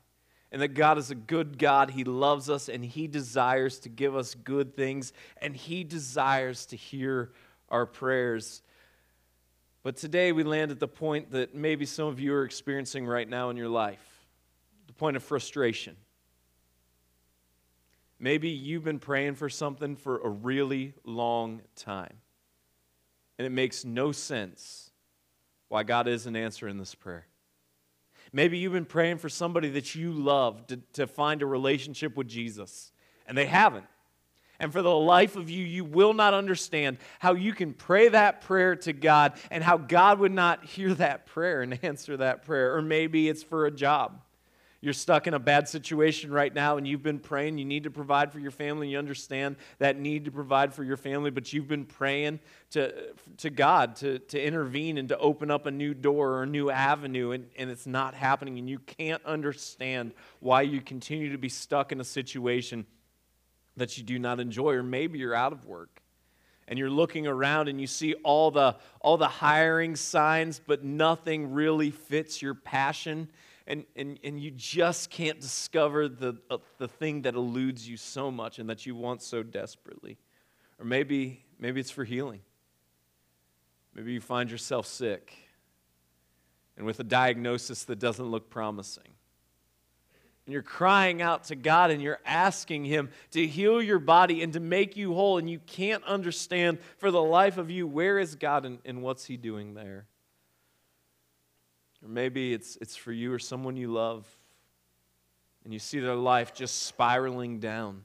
and 0.51 0.61
that 0.61 0.69
God 0.69 0.99
is 0.99 1.11
a 1.11 1.15
good 1.15 1.59
God. 1.59 1.91
He 1.91 2.05
loves 2.05 2.51
us 2.51 2.69
and 2.69 2.85
He 2.85 3.07
desires 3.07 3.79
to 3.81 3.89
give 3.89 4.15
us 4.15 4.35
good 4.35 4.77
things 4.77 5.13
and 5.41 5.57
He 5.57 5.83
desires 5.83 6.67
to 6.67 6.77
hear 6.77 7.33
our 7.71 7.87
prayers. 7.87 8.63
But 9.83 9.97
today 9.97 10.31
we 10.33 10.45
land 10.45 10.71
at 10.71 10.79
the 10.79 10.89
point 10.89 11.33
that 11.33 11.55
maybe 11.55 11.87
some 11.87 12.07
of 12.07 12.21
you 12.21 12.35
are 12.35 12.45
experiencing 12.45 13.07
right 13.07 13.29
now 13.29 13.51
in 13.51 13.57
your 13.57 13.69
life 13.69 14.27
the 14.87 14.93
point 14.93 15.17
of 15.17 15.23
frustration. 15.23 15.97
Maybe 18.21 18.51
you've 18.51 18.85
been 18.85 19.01
praying 19.01 19.35
for 19.35 19.49
something 19.49 19.97
for 19.97 20.19
a 20.19 20.29
really 20.29 20.93
long 21.05 21.63
time 21.75 22.22
and 23.39 23.47
it 23.47 23.51
makes 23.51 23.85
no 23.85 24.13
sense 24.13 24.91
why 25.69 25.83
God 25.83 26.09
isn't 26.09 26.37
answering 26.37 26.79
this 26.79 26.95
prayer. 26.95 27.27
Maybe 28.33 28.59
you've 28.59 28.73
been 28.73 28.85
praying 28.85 29.19
for 29.19 29.29
somebody 29.29 29.69
that 29.71 29.95
you 29.95 30.13
love 30.13 30.67
to, 30.69 30.79
to 30.95 31.07
find 31.07 31.43
a 31.43 31.47
relationship 31.47 32.17
with 32.17 32.29
Jesus, 32.29 32.93
and 33.27 33.37
they 33.37 33.47
haven't. 33.47 33.87
And 34.59 34.73
for 34.73 34.81
the 34.81 34.95
life 34.95 35.35
of 35.37 35.51
you, 35.51 35.65
you 35.65 35.85
will 35.85 36.15
not 36.15 36.35
understand 36.35 36.99
how 37.19 37.35
you 37.35 37.53
can 37.53 37.75
pray 37.75 38.09
that 38.09 38.43
prayer 38.43 38.77
to 38.77 38.93
God 38.93 39.33
and 39.51 39.65
how 39.65 39.77
God 39.77 40.21
would 40.21 40.33
not 40.33 40.65
hear 40.65 40.95
that 40.95 41.27
prayer 41.27 41.63
and 41.63 41.79
answer 41.83 42.17
that 42.19 42.45
prayer. 42.45 42.77
Or 42.77 42.83
maybe 42.83 43.29
it's 43.29 43.43
for 43.43 43.67
a 43.67 43.71
job 43.71 44.23
you're 44.83 44.93
stuck 44.93 45.29
in 45.29 45.33
a 45.33 45.39
bad 45.39 45.69
situation 45.69 46.33
right 46.33 46.53
now 46.53 46.77
and 46.77 46.87
you've 46.87 47.03
been 47.03 47.19
praying 47.19 47.57
you 47.57 47.65
need 47.65 47.85
to 47.85 47.91
provide 47.91 48.31
for 48.31 48.39
your 48.39 48.51
family 48.51 48.89
you 48.89 48.99
understand 48.99 49.57
that 49.79 49.97
need 49.97 50.27
to 50.27 50.31
provide 50.31 50.75
for 50.75 50.85
your 50.85 50.99
family 50.99 51.31
but 51.31 51.53
you've 51.53 51.69
been 51.69 51.87
praying 51.87 52.39
to, 52.71 52.93
to 53.39 53.49
god 53.49 53.97
to, 53.97 54.19
to 54.19 54.43
intervene 54.43 54.99
and 54.99 55.09
to 55.09 55.19
open 55.19 55.51
up 55.51 55.65
a 55.65 55.71
new 55.71 55.95
door 55.95 56.33
or 56.33 56.43
a 56.43 56.47
new 56.47 56.69
avenue 56.69 57.31
and, 57.31 57.47
and 57.57 57.71
it's 57.71 57.87
not 57.87 58.13
happening 58.13 58.59
and 58.59 58.69
you 58.69 58.79
can't 58.81 59.25
understand 59.25 60.13
why 60.41 60.61
you 60.61 60.81
continue 60.83 61.33
to 61.33 61.39
be 61.39 61.49
stuck 61.49 61.93
in 61.93 62.01
a 62.01 62.05
situation 62.05 62.85
that 63.77 63.97
you 63.97 64.05
do 64.05 64.19
not 64.19 64.39
enjoy 64.39 64.73
or 64.73 64.83
maybe 64.83 65.19
you're 65.19 65.35
out 65.35 65.53
of 65.53 65.65
work 65.65 66.03
and 66.69 66.79
you're 66.79 66.91
looking 66.91 67.27
around 67.27 67.69
and 67.69 67.81
you 67.81 67.87
see 67.87 68.15
all 68.25 68.51
the 68.51 68.77
all 69.01 69.17
the 69.17 69.29
hiring 69.29 69.95
signs 69.95 70.61
but 70.67 70.85
nothing 70.85 71.53
really 71.53 71.91
fits 71.91 72.43
your 72.43 72.55
passion 72.55 73.29
and, 73.67 73.85
and, 73.97 74.19
and 74.25 74.41
you 74.41 74.51
just 74.51 75.11
can't 75.11 75.41
discover 75.41 76.09
the, 76.09 76.35
uh, 76.51 76.59
the 76.79 76.89
thing 76.89 77.23
that 77.23 77.35
eludes 77.35 77.89
you 77.89 77.97
so 77.97 78.31
much 78.31 78.59
and 78.59 78.69
that 78.69 78.87
you 78.87 78.95
want 78.95 79.23
so 79.23 79.43
desperately. 79.43 80.19
Or 80.79 80.85
maybe, 80.85 81.45
maybe 81.59 81.81
it's 81.81 81.91
for 81.91 82.05
healing. 82.05 82.41
Maybe 83.95 84.13
you 84.13 84.21
find 84.21 84.51
yourself 84.51 84.87
sick. 84.87 85.33
and 86.77 86.87
with 86.87 86.99
a 87.01 87.05
diagnosis 87.05 87.85
that 87.85 87.99
doesn't 87.99 88.27
look 88.27 88.51
promising. 88.51 89.05
And 90.47 90.53
you're 90.53 90.63
crying 90.63 91.23
out 91.23 91.45
to 91.45 91.55
God 91.55 91.91
and 91.91 92.03
you're 92.03 92.19
asking 92.25 92.85
Him 92.85 93.11
to 93.31 93.47
heal 93.47 93.81
your 93.81 94.01
body 94.01 94.43
and 94.43 94.53
to 94.55 94.61
make 94.61 94.97
you 94.97 95.15
whole, 95.15 95.39
and 95.39 95.49
you 95.49 95.61
can't 95.61 96.03
understand 96.05 96.79
for 96.99 97.11
the 97.11 97.23
life 97.23 97.59
of 97.59 97.71
you 97.71 97.87
where 97.87 98.19
is 98.19 98.35
God 98.35 98.67
and, 98.67 98.79
and 98.85 99.03
what's 99.03 99.27
He 99.27 99.37
doing 99.37 99.75
there. 99.75 100.07
Or 102.03 102.09
maybe 102.09 102.53
it's, 102.53 102.77
it's 102.81 102.97
for 102.97 103.13
you 103.13 103.33
or 103.33 103.39
someone 103.39 103.77
you 103.77 103.93
love, 103.93 104.27
and 105.65 105.73
you 105.73 105.79
see 105.79 106.01
their 106.01 106.17
life 106.17 106.53
just 106.53 106.83
spiraling 106.85 107.61
down 107.61 108.05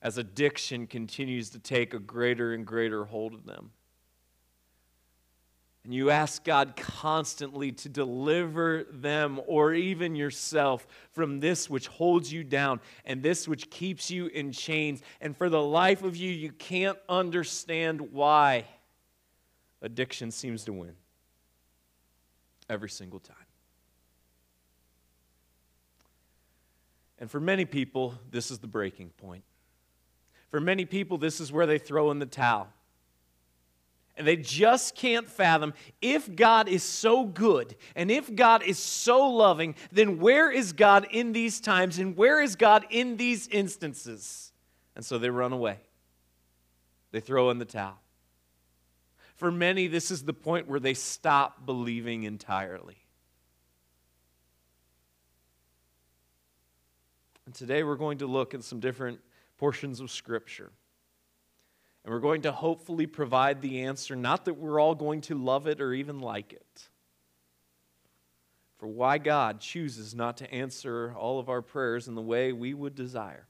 as 0.00 0.18
addiction 0.18 0.86
continues 0.86 1.50
to 1.50 1.58
take 1.58 1.94
a 1.94 1.98
greater 1.98 2.52
and 2.52 2.66
greater 2.66 3.04
hold 3.04 3.34
of 3.34 3.46
them. 3.46 3.70
And 5.82 5.92
you 5.92 6.10
ask 6.10 6.44
God 6.44 6.76
constantly 6.76 7.72
to 7.72 7.90
deliver 7.90 8.84
them 8.84 9.38
or 9.46 9.74
even 9.74 10.14
yourself 10.14 10.86
from 11.12 11.40
this 11.40 11.68
which 11.68 11.88
holds 11.88 12.32
you 12.32 12.42
down 12.42 12.80
and 13.04 13.22
this 13.22 13.46
which 13.46 13.68
keeps 13.68 14.10
you 14.10 14.28
in 14.28 14.50
chains. 14.52 15.02
And 15.20 15.36
for 15.36 15.50
the 15.50 15.60
life 15.60 16.02
of 16.02 16.16
you, 16.16 16.30
you 16.30 16.52
can't 16.52 16.98
understand 17.06 18.00
why 18.12 18.64
addiction 19.82 20.30
seems 20.30 20.64
to 20.64 20.72
win 20.72 20.94
every 22.68 22.88
single 22.90 23.20
time. 23.20 23.36
And 27.18 27.30
for 27.30 27.40
many 27.40 27.64
people, 27.64 28.14
this 28.30 28.50
is 28.50 28.58
the 28.58 28.66
breaking 28.66 29.10
point. 29.10 29.44
For 30.50 30.60
many 30.60 30.84
people, 30.84 31.18
this 31.18 31.40
is 31.40 31.52
where 31.52 31.66
they 31.66 31.78
throw 31.78 32.10
in 32.10 32.18
the 32.18 32.26
towel. 32.26 32.68
And 34.16 34.26
they 34.26 34.36
just 34.36 34.94
can't 34.94 35.28
fathom 35.28 35.74
if 36.00 36.34
God 36.36 36.68
is 36.68 36.84
so 36.84 37.24
good 37.24 37.74
and 37.96 38.10
if 38.10 38.34
God 38.34 38.62
is 38.62 38.78
so 38.78 39.28
loving, 39.28 39.74
then 39.90 40.20
where 40.20 40.52
is 40.52 40.72
God 40.72 41.08
in 41.10 41.32
these 41.32 41.60
times 41.60 41.98
and 41.98 42.16
where 42.16 42.40
is 42.40 42.54
God 42.54 42.86
in 42.90 43.16
these 43.16 43.48
instances? 43.48 44.52
And 44.94 45.04
so 45.04 45.18
they 45.18 45.30
run 45.30 45.52
away. 45.52 45.80
They 47.10 47.20
throw 47.20 47.50
in 47.50 47.58
the 47.58 47.64
towel. 47.64 47.98
For 49.36 49.50
many, 49.50 49.88
this 49.88 50.10
is 50.10 50.22
the 50.22 50.32
point 50.32 50.68
where 50.68 50.80
they 50.80 50.94
stop 50.94 51.66
believing 51.66 52.22
entirely. 52.22 52.96
And 57.46 57.54
today 57.54 57.82
we're 57.82 57.96
going 57.96 58.18
to 58.18 58.26
look 58.26 58.54
at 58.54 58.64
some 58.64 58.80
different 58.80 59.20
portions 59.58 60.00
of 60.00 60.10
Scripture. 60.10 60.72
And 62.04 62.12
we're 62.12 62.20
going 62.20 62.42
to 62.42 62.52
hopefully 62.52 63.06
provide 63.06 63.60
the 63.60 63.82
answer, 63.82 64.14
not 64.14 64.44
that 64.44 64.54
we're 64.54 64.80
all 64.80 64.94
going 64.94 65.22
to 65.22 65.34
love 65.34 65.66
it 65.66 65.80
or 65.80 65.92
even 65.92 66.20
like 66.20 66.52
it, 66.52 66.88
for 68.78 68.86
why 68.86 69.18
God 69.18 69.60
chooses 69.60 70.14
not 70.14 70.36
to 70.38 70.52
answer 70.52 71.14
all 71.16 71.38
of 71.38 71.48
our 71.48 71.62
prayers 71.62 72.06
in 72.06 72.14
the 72.14 72.22
way 72.22 72.52
we 72.52 72.74
would 72.74 72.94
desire. 72.94 73.46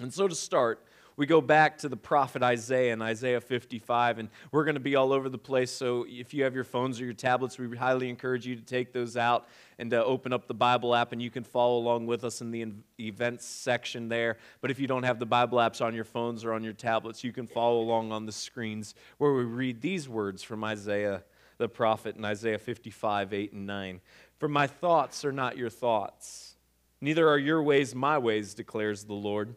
And 0.00 0.12
so 0.12 0.26
to 0.26 0.34
start, 0.34 0.84
we 1.16 1.26
go 1.26 1.40
back 1.40 1.78
to 1.78 1.88
the 1.88 1.96
prophet 1.96 2.42
Isaiah 2.42 2.92
in 2.92 3.02
Isaiah 3.02 3.40
55, 3.40 4.18
and 4.18 4.28
we're 4.50 4.64
going 4.64 4.74
to 4.74 4.80
be 4.80 4.96
all 4.96 5.12
over 5.12 5.28
the 5.28 5.38
place. 5.38 5.70
So 5.70 6.06
if 6.08 6.32
you 6.32 6.44
have 6.44 6.54
your 6.54 6.64
phones 6.64 7.00
or 7.00 7.04
your 7.04 7.14
tablets, 7.14 7.58
we 7.58 7.76
highly 7.76 8.08
encourage 8.08 8.46
you 8.46 8.56
to 8.56 8.62
take 8.62 8.92
those 8.92 9.16
out 9.16 9.46
and 9.78 9.90
to 9.90 10.04
open 10.04 10.32
up 10.32 10.46
the 10.46 10.54
Bible 10.54 10.94
app, 10.94 11.12
and 11.12 11.20
you 11.20 11.30
can 11.30 11.44
follow 11.44 11.78
along 11.78 12.06
with 12.06 12.24
us 12.24 12.40
in 12.40 12.50
the 12.50 12.72
events 13.00 13.44
section 13.44 14.08
there. 14.08 14.38
But 14.60 14.70
if 14.70 14.78
you 14.78 14.86
don't 14.86 15.02
have 15.02 15.18
the 15.18 15.26
Bible 15.26 15.58
apps 15.58 15.84
on 15.84 15.94
your 15.94 16.04
phones 16.04 16.44
or 16.44 16.52
on 16.52 16.62
your 16.62 16.72
tablets, 16.72 17.24
you 17.24 17.32
can 17.32 17.46
follow 17.46 17.80
along 17.80 18.12
on 18.12 18.26
the 18.26 18.32
screens 18.32 18.94
where 19.18 19.32
we 19.32 19.44
read 19.44 19.80
these 19.80 20.08
words 20.08 20.42
from 20.42 20.64
Isaiah 20.64 21.24
the 21.58 21.68
prophet 21.68 22.16
in 22.16 22.24
Isaiah 22.24 22.58
55, 22.58 23.32
8 23.32 23.52
and 23.52 23.66
9. 23.66 24.00
For 24.38 24.48
my 24.48 24.66
thoughts 24.66 25.24
are 25.24 25.32
not 25.32 25.56
your 25.56 25.70
thoughts, 25.70 26.56
neither 27.00 27.28
are 27.28 27.38
your 27.38 27.62
ways 27.62 27.94
my 27.94 28.18
ways, 28.18 28.54
declares 28.54 29.04
the 29.04 29.12
Lord. 29.14 29.54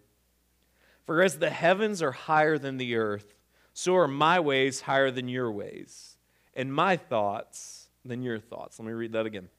For 1.05 1.21
as 1.21 1.37
the 1.37 1.49
heavens 1.49 2.01
are 2.01 2.11
higher 2.11 2.57
than 2.57 2.77
the 2.77 2.95
earth, 2.95 3.35
so 3.73 3.95
are 3.95 4.07
my 4.07 4.39
ways 4.39 4.81
higher 4.81 5.11
than 5.11 5.27
your 5.27 5.51
ways, 5.51 6.17
and 6.55 6.73
my 6.73 6.97
thoughts 6.97 7.89
than 8.03 8.23
your 8.23 8.39
thoughts. 8.39 8.79
Let 8.79 8.85
me 8.85 8.93
read 8.93 9.13
that 9.13 9.25
again. 9.25 9.49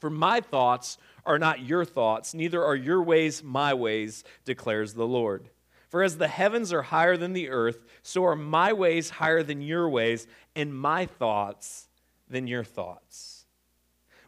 For 0.00 0.10
my 0.10 0.40
thoughts 0.40 0.98
are 1.24 1.38
not 1.38 1.60
your 1.60 1.84
thoughts, 1.84 2.34
neither 2.34 2.62
are 2.62 2.76
your 2.76 3.02
ways 3.02 3.42
my 3.42 3.72
ways, 3.74 4.24
declares 4.44 4.94
the 4.94 5.06
Lord. 5.06 5.48
For 5.88 6.02
as 6.02 6.18
the 6.18 6.28
heavens 6.28 6.72
are 6.72 6.82
higher 6.82 7.16
than 7.16 7.34
the 7.34 7.50
earth, 7.50 7.84
so 8.02 8.24
are 8.24 8.36
my 8.36 8.72
ways 8.72 9.10
higher 9.10 9.42
than 9.42 9.62
your 9.62 9.88
ways, 9.88 10.26
and 10.56 10.76
my 10.76 11.06
thoughts 11.06 11.88
than 12.28 12.46
your 12.48 12.64
thoughts. 12.64 13.46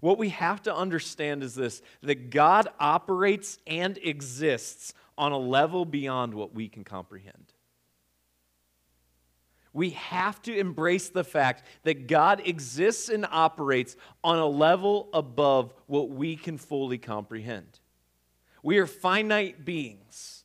What 0.00 0.18
we 0.18 0.28
have 0.28 0.62
to 0.62 0.74
understand 0.74 1.42
is 1.42 1.54
this 1.54 1.82
that 2.02 2.30
God 2.30 2.68
operates 2.78 3.58
and 3.66 3.98
exists 3.98 4.94
on 5.18 5.32
a 5.32 5.38
level 5.38 5.84
beyond 5.84 6.34
what 6.34 6.54
we 6.54 6.68
can 6.68 6.84
comprehend. 6.84 7.52
We 9.72 9.90
have 9.90 10.40
to 10.42 10.58
embrace 10.58 11.10
the 11.10 11.24
fact 11.24 11.64
that 11.82 12.06
God 12.06 12.40
exists 12.46 13.10
and 13.10 13.26
operates 13.30 13.94
on 14.24 14.38
a 14.38 14.46
level 14.46 15.10
above 15.12 15.74
what 15.86 16.08
we 16.08 16.36
can 16.36 16.56
fully 16.56 16.96
comprehend. 16.96 17.80
We 18.62 18.78
are 18.78 18.86
finite 18.86 19.66
beings 19.66 20.44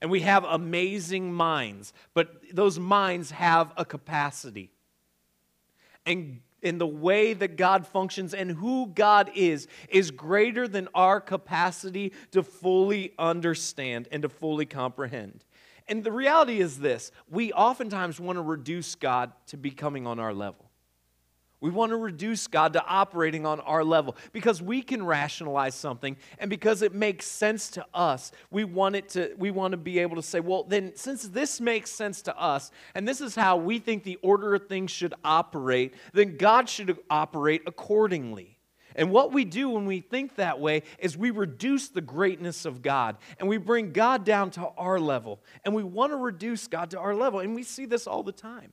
and 0.00 0.10
we 0.10 0.20
have 0.20 0.44
amazing 0.44 1.32
minds, 1.32 1.92
but 2.12 2.42
those 2.52 2.78
minds 2.78 3.30
have 3.30 3.72
a 3.76 3.84
capacity. 3.84 4.70
And 6.04 6.40
in 6.66 6.78
the 6.78 6.86
way 6.86 7.32
that 7.32 7.56
God 7.56 7.86
functions 7.86 8.34
and 8.34 8.50
who 8.50 8.88
God 8.88 9.30
is 9.36 9.68
is 9.88 10.10
greater 10.10 10.66
than 10.66 10.88
our 10.96 11.20
capacity 11.20 12.12
to 12.32 12.42
fully 12.42 13.12
understand 13.20 14.08
and 14.10 14.22
to 14.22 14.28
fully 14.28 14.66
comprehend. 14.66 15.44
And 15.86 16.02
the 16.02 16.10
reality 16.10 16.58
is 16.60 16.80
this 16.80 17.12
we 17.30 17.52
oftentimes 17.52 18.18
want 18.18 18.36
to 18.36 18.42
reduce 18.42 18.96
God 18.96 19.32
to 19.46 19.56
becoming 19.56 20.08
on 20.08 20.18
our 20.18 20.34
level. 20.34 20.65
We 21.60 21.70
want 21.70 21.90
to 21.90 21.96
reduce 21.96 22.46
God 22.46 22.74
to 22.74 22.84
operating 22.84 23.46
on 23.46 23.60
our 23.60 23.82
level 23.82 24.16
because 24.32 24.60
we 24.60 24.82
can 24.82 25.04
rationalize 25.04 25.74
something 25.74 26.18
and 26.38 26.50
because 26.50 26.82
it 26.82 26.94
makes 26.94 27.26
sense 27.26 27.70
to 27.70 27.86
us. 27.94 28.30
We 28.50 28.64
want 28.64 28.94
it 28.94 29.08
to 29.10 29.34
we 29.38 29.50
want 29.50 29.72
to 29.72 29.78
be 29.78 29.98
able 30.00 30.16
to 30.16 30.22
say, 30.22 30.40
well, 30.40 30.64
then 30.64 30.92
since 30.96 31.22
this 31.28 31.60
makes 31.60 31.90
sense 31.90 32.20
to 32.22 32.38
us 32.38 32.70
and 32.94 33.08
this 33.08 33.22
is 33.22 33.34
how 33.34 33.56
we 33.56 33.78
think 33.78 34.04
the 34.04 34.18
order 34.22 34.54
of 34.54 34.68
things 34.68 34.90
should 34.90 35.14
operate, 35.24 35.94
then 36.12 36.36
God 36.36 36.68
should 36.68 36.98
operate 37.08 37.62
accordingly. 37.66 38.58
And 38.94 39.10
what 39.10 39.32
we 39.32 39.44
do 39.44 39.70
when 39.70 39.86
we 39.86 40.00
think 40.00 40.36
that 40.36 40.58
way 40.58 40.82
is 40.98 41.16
we 41.16 41.30
reduce 41.30 41.88
the 41.88 42.00
greatness 42.00 42.64
of 42.64 42.82
God 42.82 43.16
and 43.38 43.48
we 43.48 43.58
bring 43.58 43.92
God 43.92 44.24
down 44.24 44.50
to 44.52 44.68
our 44.76 44.98
level. 44.98 45.40
And 45.64 45.74
we 45.74 45.84
want 45.84 46.12
to 46.12 46.16
reduce 46.16 46.66
God 46.66 46.90
to 46.90 46.98
our 46.98 47.14
level. 47.14 47.40
And 47.40 47.54
we 47.54 47.62
see 47.62 47.84
this 47.84 48.06
all 48.06 48.22
the 48.22 48.32
time. 48.32 48.72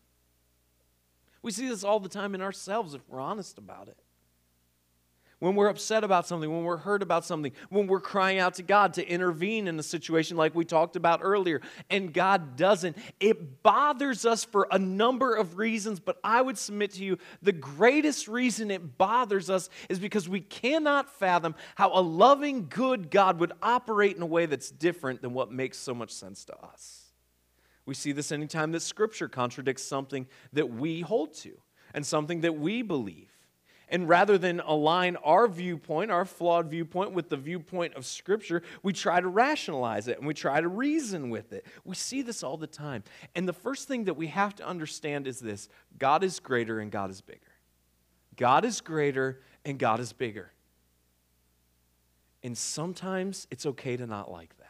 We 1.43 1.51
see 1.51 1.67
this 1.67 1.83
all 1.83 1.99
the 1.99 2.09
time 2.09 2.33
in 2.33 2.41
ourselves 2.41 2.95
if 2.95 3.01
we're 3.07 3.19
honest 3.19 3.59
about 3.59 3.89
it. 3.89 3.97
When 5.39 5.55
we're 5.55 5.67
upset 5.67 6.05
about 6.05 6.25
something, 6.25 6.49
when 6.49 6.63
we're 6.63 6.77
hurt 6.77 7.03
about 7.03 7.25
something, 7.25 7.51
when 7.67 7.87
we're 7.87 7.99
crying 7.99 8.39
out 8.39 8.53
to 8.53 8.63
God 8.63 8.93
to 8.93 9.05
intervene 9.05 9.67
in 9.67 9.77
a 9.77 9.83
situation 9.83 10.37
like 10.37 10.55
we 10.55 10.63
talked 10.63 10.95
about 10.95 11.19
earlier, 11.21 11.59
and 11.89 12.13
God 12.13 12.55
doesn't, 12.55 12.97
it 13.19 13.61
bothers 13.61 14.25
us 14.25 14.45
for 14.45 14.69
a 14.71 14.79
number 14.79 15.35
of 15.35 15.57
reasons. 15.57 15.99
But 15.99 16.17
I 16.23 16.41
would 16.41 16.57
submit 16.57 16.91
to 16.91 17.03
you 17.03 17.17
the 17.41 17.51
greatest 17.51 18.29
reason 18.29 18.71
it 18.71 18.97
bothers 18.97 19.49
us 19.49 19.69
is 19.89 19.99
because 19.99 20.29
we 20.29 20.39
cannot 20.39 21.09
fathom 21.19 21.55
how 21.75 21.91
a 21.91 21.99
loving, 21.99 22.69
good 22.69 23.11
God 23.11 23.41
would 23.41 23.51
operate 23.61 24.15
in 24.15 24.21
a 24.21 24.25
way 24.25 24.45
that's 24.45 24.71
different 24.71 25.21
than 25.21 25.33
what 25.33 25.51
makes 25.51 25.77
so 25.77 25.93
much 25.93 26.11
sense 26.11 26.45
to 26.45 26.57
us. 26.63 27.02
We 27.85 27.93
see 27.93 28.11
this 28.11 28.31
anytime 28.31 28.71
that 28.71 28.81
Scripture 28.81 29.27
contradicts 29.27 29.83
something 29.83 30.27
that 30.53 30.69
we 30.69 31.01
hold 31.01 31.33
to 31.35 31.59
and 31.93 32.05
something 32.05 32.41
that 32.41 32.57
we 32.57 32.81
believe. 32.81 33.29
And 33.89 34.09
rather 34.09 34.37
than 34.37 34.59
align 34.61 35.17
our 35.17 35.47
viewpoint, 35.47 36.09
our 36.09 36.25
flawed 36.25 36.67
viewpoint, 36.67 37.11
with 37.11 37.29
the 37.29 37.37
viewpoint 37.37 37.93
of 37.93 38.05
Scripture, 38.05 38.63
we 38.81 38.93
try 38.93 39.19
to 39.19 39.27
rationalize 39.27 40.07
it 40.07 40.17
and 40.17 40.25
we 40.25 40.33
try 40.33 40.61
to 40.61 40.67
reason 40.67 41.29
with 41.29 41.53
it. 41.53 41.65
We 41.83 41.93
see 41.95 42.21
this 42.21 42.41
all 42.41 42.57
the 42.57 42.65
time. 42.65 43.03
And 43.35 43.47
the 43.47 43.53
first 43.53 43.87
thing 43.87 44.05
that 44.05 44.15
we 44.15 44.27
have 44.27 44.55
to 44.55 44.65
understand 44.65 45.27
is 45.27 45.39
this 45.39 45.69
God 45.99 46.23
is 46.23 46.39
greater 46.39 46.79
and 46.79 46.91
God 46.91 47.11
is 47.11 47.21
bigger. 47.21 47.39
God 48.35 48.65
is 48.65 48.81
greater 48.81 49.41
and 49.65 49.77
God 49.77 49.99
is 49.99 50.13
bigger. 50.13 50.51
And 52.41 52.57
sometimes 52.57 53.47
it's 53.51 53.65
okay 53.65 53.95
to 53.95 54.07
not 54.07 54.31
like 54.31 54.57
that. 54.57 54.62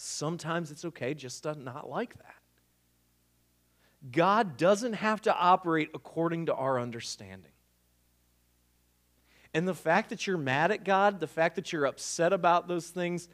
Sometimes 0.00 0.70
it's 0.70 0.84
okay 0.84 1.12
just 1.12 1.42
to 1.42 1.56
not 1.56 1.90
like 1.90 2.16
that. 2.18 2.36
God 4.12 4.56
doesn't 4.56 4.92
have 4.92 5.20
to 5.22 5.34
operate 5.34 5.90
according 5.92 6.46
to 6.46 6.54
our 6.54 6.78
understanding. 6.78 7.50
And 9.52 9.66
the 9.66 9.74
fact 9.74 10.10
that 10.10 10.24
you're 10.24 10.38
mad 10.38 10.70
at 10.70 10.84
God, 10.84 11.18
the 11.18 11.26
fact 11.26 11.56
that 11.56 11.72
you're 11.72 11.84
upset 11.84 12.32
about 12.32 12.68
those 12.68 12.86
things, 12.88 13.28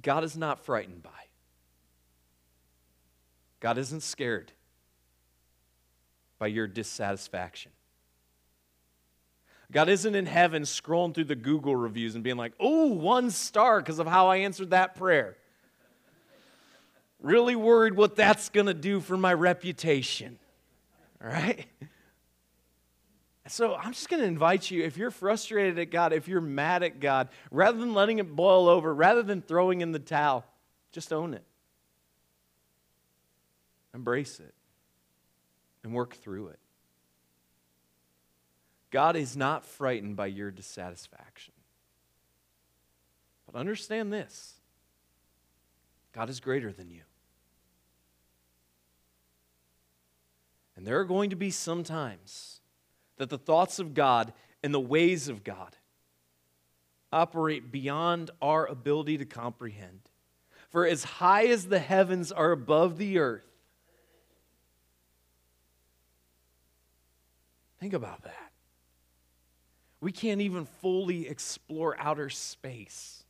God 0.00 0.24
is 0.24 0.38
not 0.38 0.64
frightened 0.64 1.02
by. 1.02 1.10
God 3.60 3.76
isn't 3.76 4.02
scared 4.02 4.52
by 6.38 6.46
your 6.46 6.66
dissatisfaction. 6.66 7.72
God 9.70 9.90
isn't 9.90 10.14
in 10.14 10.24
heaven 10.24 10.62
scrolling 10.62 11.14
through 11.14 11.24
the 11.24 11.36
Google 11.36 11.76
reviews 11.76 12.14
and 12.14 12.24
being 12.24 12.38
like, 12.38 12.54
oh, 12.58 12.86
one 12.86 13.30
star 13.30 13.80
because 13.80 13.98
of 13.98 14.06
how 14.06 14.28
I 14.28 14.38
answered 14.38 14.70
that 14.70 14.94
prayer. 14.94 15.36
Really 17.24 17.56
worried 17.56 17.94
what 17.94 18.16
that's 18.16 18.50
going 18.50 18.66
to 18.66 18.74
do 18.74 19.00
for 19.00 19.16
my 19.16 19.32
reputation. 19.32 20.38
All 21.22 21.30
right? 21.30 21.64
So 23.48 23.74
I'm 23.74 23.94
just 23.94 24.10
going 24.10 24.20
to 24.20 24.28
invite 24.28 24.70
you 24.70 24.84
if 24.84 24.98
you're 24.98 25.10
frustrated 25.10 25.78
at 25.78 25.90
God, 25.90 26.12
if 26.12 26.28
you're 26.28 26.42
mad 26.42 26.82
at 26.82 27.00
God, 27.00 27.30
rather 27.50 27.78
than 27.78 27.94
letting 27.94 28.18
it 28.18 28.36
boil 28.36 28.68
over, 28.68 28.94
rather 28.94 29.22
than 29.22 29.40
throwing 29.40 29.80
in 29.80 29.92
the 29.92 29.98
towel, 29.98 30.44
just 30.92 31.14
own 31.14 31.32
it. 31.32 31.44
Embrace 33.94 34.38
it 34.38 34.52
and 35.82 35.94
work 35.94 36.16
through 36.16 36.48
it. 36.48 36.58
God 38.90 39.16
is 39.16 39.34
not 39.34 39.64
frightened 39.64 40.14
by 40.14 40.26
your 40.26 40.50
dissatisfaction. 40.50 41.54
But 43.50 43.58
understand 43.58 44.12
this 44.12 44.56
God 46.12 46.28
is 46.28 46.38
greater 46.38 46.70
than 46.70 46.90
you. 46.90 47.00
And 50.76 50.86
there 50.86 50.98
are 51.00 51.04
going 51.04 51.30
to 51.30 51.36
be 51.36 51.50
some 51.50 51.84
times 51.84 52.60
that 53.16 53.30
the 53.30 53.38
thoughts 53.38 53.78
of 53.78 53.94
God 53.94 54.32
and 54.62 54.74
the 54.74 54.80
ways 54.80 55.28
of 55.28 55.44
God 55.44 55.76
operate 57.12 57.70
beyond 57.70 58.30
our 58.42 58.66
ability 58.66 59.18
to 59.18 59.24
comprehend. 59.24 60.00
For 60.70 60.86
as 60.86 61.04
high 61.04 61.46
as 61.46 61.68
the 61.68 61.78
heavens 61.78 62.32
are 62.32 62.50
above 62.50 62.98
the 62.98 63.18
earth, 63.18 63.46
think 67.78 67.92
about 67.92 68.24
that. 68.24 68.52
We 70.00 70.10
can't 70.12 70.40
even 70.40 70.66
fully 70.66 71.28
explore 71.28 71.96
outer 71.98 72.28
space. 72.28 73.23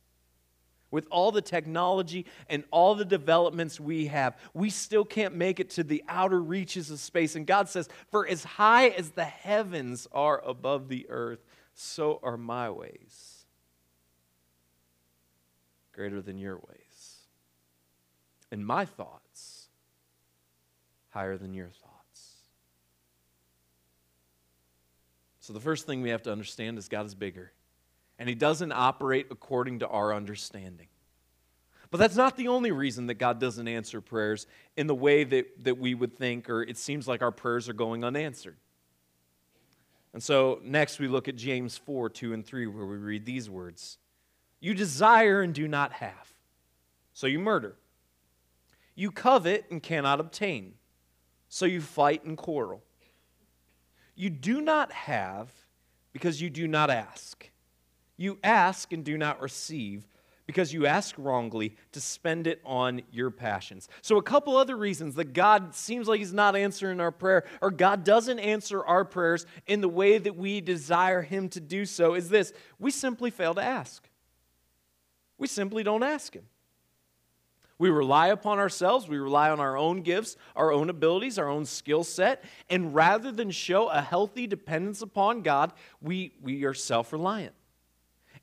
With 0.95 1.07
all 1.11 1.33
the 1.33 1.41
technology 1.41 2.25
and 2.47 2.63
all 2.71 2.95
the 2.95 3.03
developments 3.03 3.81
we 3.81 4.07
have, 4.07 4.37
we 4.53 4.69
still 4.69 5.03
can't 5.03 5.35
make 5.35 5.59
it 5.59 5.69
to 5.71 5.83
the 5.83 6.01
outer 6.07 6.41
reaches 6.41 6.89
of 6.89 7.01
space. 7.01 7.35
And 7.35 7.45
God 7.45 7.67
says, 7.67 7.89
For 8.11 8.25
as 8.25 8.45
high 8.45 8.87
as 8.87 9.09
the 9.09 9.25
heavens 9.25 10.07
are 10.13 10.41
above 10.45 10.87
the 10.87 11.05
earth, 11.09 11.43
so 11.73 12.21
are 12.23 12.37
my 12.37 12.69
ways 12.69 13.45
greater 15.91 16.21
than 16.21 16.37
your 16.37 16.55
ways, 16.55 17.17
and 18.49 18.65
my 18.65 18.85
thoughts 18.85 19.67
higher 21.09 21.37
than 21.37 21.53
your 21.53 21.71
thoughts. 21.71 22.35
So, 25.41 25.51
the 25.51 25.59
first 25.59 25.85
thing 25.85 26.01
we 26.01 26.11
have 26.11 26.23
to 26.23 26.31
understand 26.31 26.77
is 26.77 26.87
God 26.87 27.05
is 27.05 27.15
bigger 27.15 27.51
and 28.17 28.29
He 28.29 28.35
doesn't 28.35 28.71
operate 28.71 29.27
according 29.31 29.79
to 29.79 29.87
our 29.87 30.13
understanding. 30.13 30.87
But 31.91 31.99
that's 31.99 32.15
not 32.15 32.35
the 32.35 32.47
only 32.47 32.71
reason 32.71 33.07
that 33.07 33.15
God 33.15 33.39
doesn't 33.39 33.67
answer 33.67 34.01
prayers 34.01 34.47
in 34.75 34.87
the 34.87 34.95
way 34.95 35.23
that, 35.23 35.63
that 35.63 35.77
we 35.77 35.93
would 35.93 36.17
think, 36.17 36.49
or 36.49 36.63
it 36.63 36.77
seems 36.77 37.07
like 37.07 37.21
our 37.21 37.31
prayers 37.31 37.69
are 37.69 37.73
going 37.73 38.03
unanswered. 38.03 38.57
And 40.13 40.23
so 40.23 40.59
next 40.63 40.99
we 40.99 41.07
look 41.07 41.27
at 41.27 41.35
James 41.35 41.77
4 41.77 42.09
2 42.09 42.33
and 42.33 42.45
3, 42.45 42.67
where 42.67 42.85
we 42.85 42.97
read 42.97 43.25
these 43.25 43.49
words 43.49 43.97
You 44.59 44.73
desire 44.73 45.41
and 45.41 45.53
do 45.53 45.67
not 45.67 45.93
have, 45.93 46.33
so 47.13 47.27
you 47.27 47.39
murder. 47.39 47.75
You 48.95 49.11
covet 49.11 49.65
and 49.69 49.83
cannot 49.83 50.21
obtain, 50.21 50.75
so 51.49 51.65
you 51.65 51.81
fight 51.81 52.23
and 52.23 52.37
quarrel. 52.37 52.81
You 54.15 54.29
do 54.29 54.61
not 54.61 54.91
have 54.93 55.51
because 56.13 56.41
you 56.41 56.49
do 56.49 56.65
not 56.67 56.89
ask. 56.89 57.49
You 58.17 58.39
ask 58.43 58.93
and 58.93 59.03
do 59.03 59.17
not 59.17 59.41
receive 59.41 60.07
because 60.47 60.73
you 60.73 60.85
ask 60.85 61.15
wrongly 61.17 61.75
to 61.91 61.99
spend 61.99 62.47
it 62.47 62.61
on 62.65 63.01
your 63.11 63.31
passions. 63.31 63.89
So, 64.01 64.17
a 64.17 64.21
couple 64.21 64.55
other 64.57 64.77
reasons 64.77 65.15
that 65.15 65.33
God 65.33 65.73
seems 65.73 66.07
like 66.07 66.19
He's 66.19 66.33
not 66.33 66.55
answering 66.55 66.99
our 66.99 67.11
prayer, 67.11 67.45
or 67.61 67.71
God 67.71 68.03
doesn't 68.03 68.39
answer 68.39 68.83
our 68.85 69.05
prayers 69.05 69.45
in 69.65 69.81
the 69.81 69.89
way 69.89 70.17
that 70.17 70.35
we 70.35 70.61
desire 70.61 71.21
Him 71.21 71.49
to 71.49 71.59
do 71.59 71.85
so, 71.85 72.13
is 72.13 72.29
this 72.29 72.53
we 72.79 72.91
simply 72.91 73.31
fail 73.31 73.55
to 73.55 73.63
ask. 73.63 74.07
We 75.37 75.47
simply 75.47 75.83
don't 75.83 76.03
ask 76.03 76.33
Him. 76.33 76.45
We 77.77 77.89
rely 77.89 78.27
upon 78.27 78.57
ourselves, 78.59 79.09
we 79.09 79.17
rely 79.17 79.49
on 79.49 79.59
our 79.59 79.75
own 79.75 80.01
gifts, 80.01 80.37
our 80.55 80.71
own 80.71 80.89
abilities, 80.89 81.37
our 81.37 81.49
own 81.49 81.65
skill 81.65 82.05
set, 82.05 82.41
and 82.69 82.95
rather 82.95 83.33
than 83.33 83.51
show 83.51 83.89
a 83.89 84.01
healthy 84.01 84.47
dependence 84.47 85.01
upon 85.01 85.41
God, 85.41 85.73
we, 86.01 86.33
we 86.41 86.63
are 86.63 86.73
self 86.73 87.11
reliant. 87.11 87.53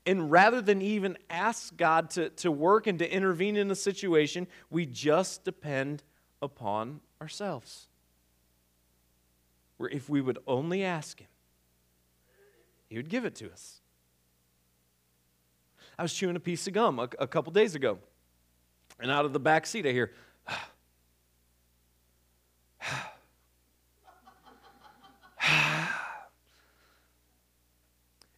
And 0.05 0.29
rather 0.29 0.61
than 0.61 0.81
even 0.81 1.17
ask 1.29 1.75
God 1.77 2.09
to, 2.11 2.29
to 2.29 2.51
work 2.51 2.87
and 2.87 2.99
to 2.99 3.09
intervene 3.09 3.55
in 3.55 3.71
a 3.71 3.75
situation, 3.75 4.47
we 4.69 4.85
just 4.85 5.45
depend 5.45 6.03
upon 6.41 6.99
ourselves. 7.21 7.87
Where 9.77 9.89
if 9.89 10.09
we 10.09 10.19
would 10.19 10.39
only 10.45 10.83
ask 10.83 11.19
Him, 11.19 11.27
He 12.89 12.97
would 12.97 13.09
give 13.09 13.23
it 13.23 13.35
to 13.35 13.49
us. 13.49 13.79
I 15.97 16.01
was 16.01 16.13
chewing 16.13 16.35
a 16.35 16.39
piece 16.39 16.67
of 16.67 16.73
gum 16.73 16.99
a, 16.99 17.07
a 17.19 17.27
couple 17.27 17.53
days 17.53 17.75
ago, 17.75 17.99
and 18.99 19.09
out 19.09 19.25
of 19.25 19.31
the 19.31 19.39
back 19.39 19.65
seat, 19.65 19.85
I 19.85 19.91
hear, 19.91 20.11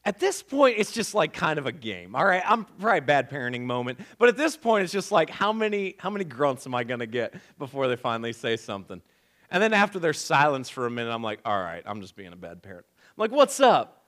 At 0.05 0.19
this 0.19 0.43
point, 0.43 0.77
it's 0.77 0.91
just 0.91 1.15
like 1.15 1.33
kind 1.33 1.57
of 1.57 1.65
a 1.65 1.71
game. 1.71 2.15
All 2.15 2.23
right, 2.23 2.43
I'm 2.45 2.65
probably 2.65 2.99
a 2.99 3.01
bad 3.01 3.29
parenting 3.29 3.61
moment, 3.61 3.99
but 4.19 4.29
at 4.29 4.37
this 4.37 4.55
point, 4.55 4.83
it's 4.83 4.93
just 4.93 5.11
like 5.11 5.31
how 5.31 5.51
many 5.51 5.95
how 5.97 6.11
many 6.11 6.23
grunts 6.25 6.67
am 6.67 6.75
I 6.75 6.83
to 6.83 7.07
get 7.07 7.33
before 7.57 7.87
they 7.87 7.95
finally 7.95 8.31
say 8.31 8.55
something? 8.55 9.01
And 9.49 9.63
then 9.63 9.73
after 9.73 9.97
their 9.97 10.13
silence 10.13 10.69
for 10.69 10.85
a 10.85 10.91
minute, 10.91 11.11
I'm 11.11 11.23
like, 11.23 11.39
all 11.43 11.59
right, 11.59 11.81
I'm 11.85 12.01
just 12.01 12.15
being 12.15 12.33
a 12.33 12.35
bad 12.35 12.61
parent. 12.61 12.85
I'm 12.99 13.21
like, 13.21 13.31
what's 13.31 13.59
up? 13.59 14.03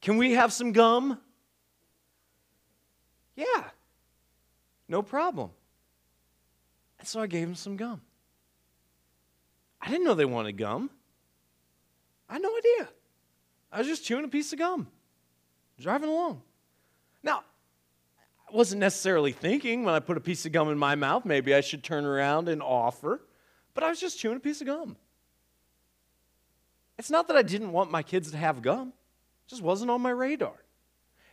Can 0.00 0.16
we 0.16 0.32
have 0.32 0.52
some 0.52 0.72
gum? 0.72 1.20
Yeah, 3.36 3.64
no 4.88 5.02
problem. 5.02 5.50
And 6.98 7.06
so 7.06 7.20
I 7.20 7.26
gave 7.26 7.46
him 7.46 7.54
some 7.54 7.76
gum. 7.76 8.00
I 9.80 9.90
didn't 9.90 10.04
know 10.04 10.14
they 10.14 10.24
wanted 10.24 10.56
gum. 10.56 10.90
I 12.28 12.34
had 12.34 12.42
no 12.42 12.56
idea. 12.56 12.88
I 13.74 13.78
was 13.78 13.88
just 13.88 14.04
chewing 14.04 14.24
a 14.24 14.28
piece 14.28 14.52
of 14.52 14.60
gum, 14.60 14.86
driving 15.80 16.08
along. 16.08 16.42
Now, 17.24 17.42
I 18.48 18.56
wasn't 18.56 18.78
necessarily 18.78 19.32
thinking 19.32 19.82
when 19.82 19.96
I 19.96 19.98
put 19.98 20.16
a 20.16 20.20
piece 20.20 20.46
of 20.46 20.52
gum 20.52 20.68
in 20.68 20.78
my 20.78 20.94
mouth, 20.94 21.24
maybe 21.24 21.52
I 21.52 21.60
should 21.60 21.82
turn 21.82 22.04
around 22.04 22.48
and 22.48 22.62
offer, 22.62 23.20
but 23.74 23.82
I 23.82 23.88
was 23.88 23.98
just 23.98 24.16
chewing 24.16 24.36
a 24.36 24.40
piece 24.40 24.60
of 24.60 24.68
gum. 24.68 24.96
It's 26.98 27.10
not 27.10 27.26
that 27.26 27.36
I 27.36 27.42
didn't 27.42 27.72
want 27.72 27.90
my 27.90 28.04
kids 28.04 28.30
to 28.30 28.36
have 28.36 28.62
gum, 28.62 28.88
it 28.88 29.50
just 29.50 29.62
wasn't 29.62 29.90
on 29.90 30.00
my 30.00 30.10
radar. 30.10 30.54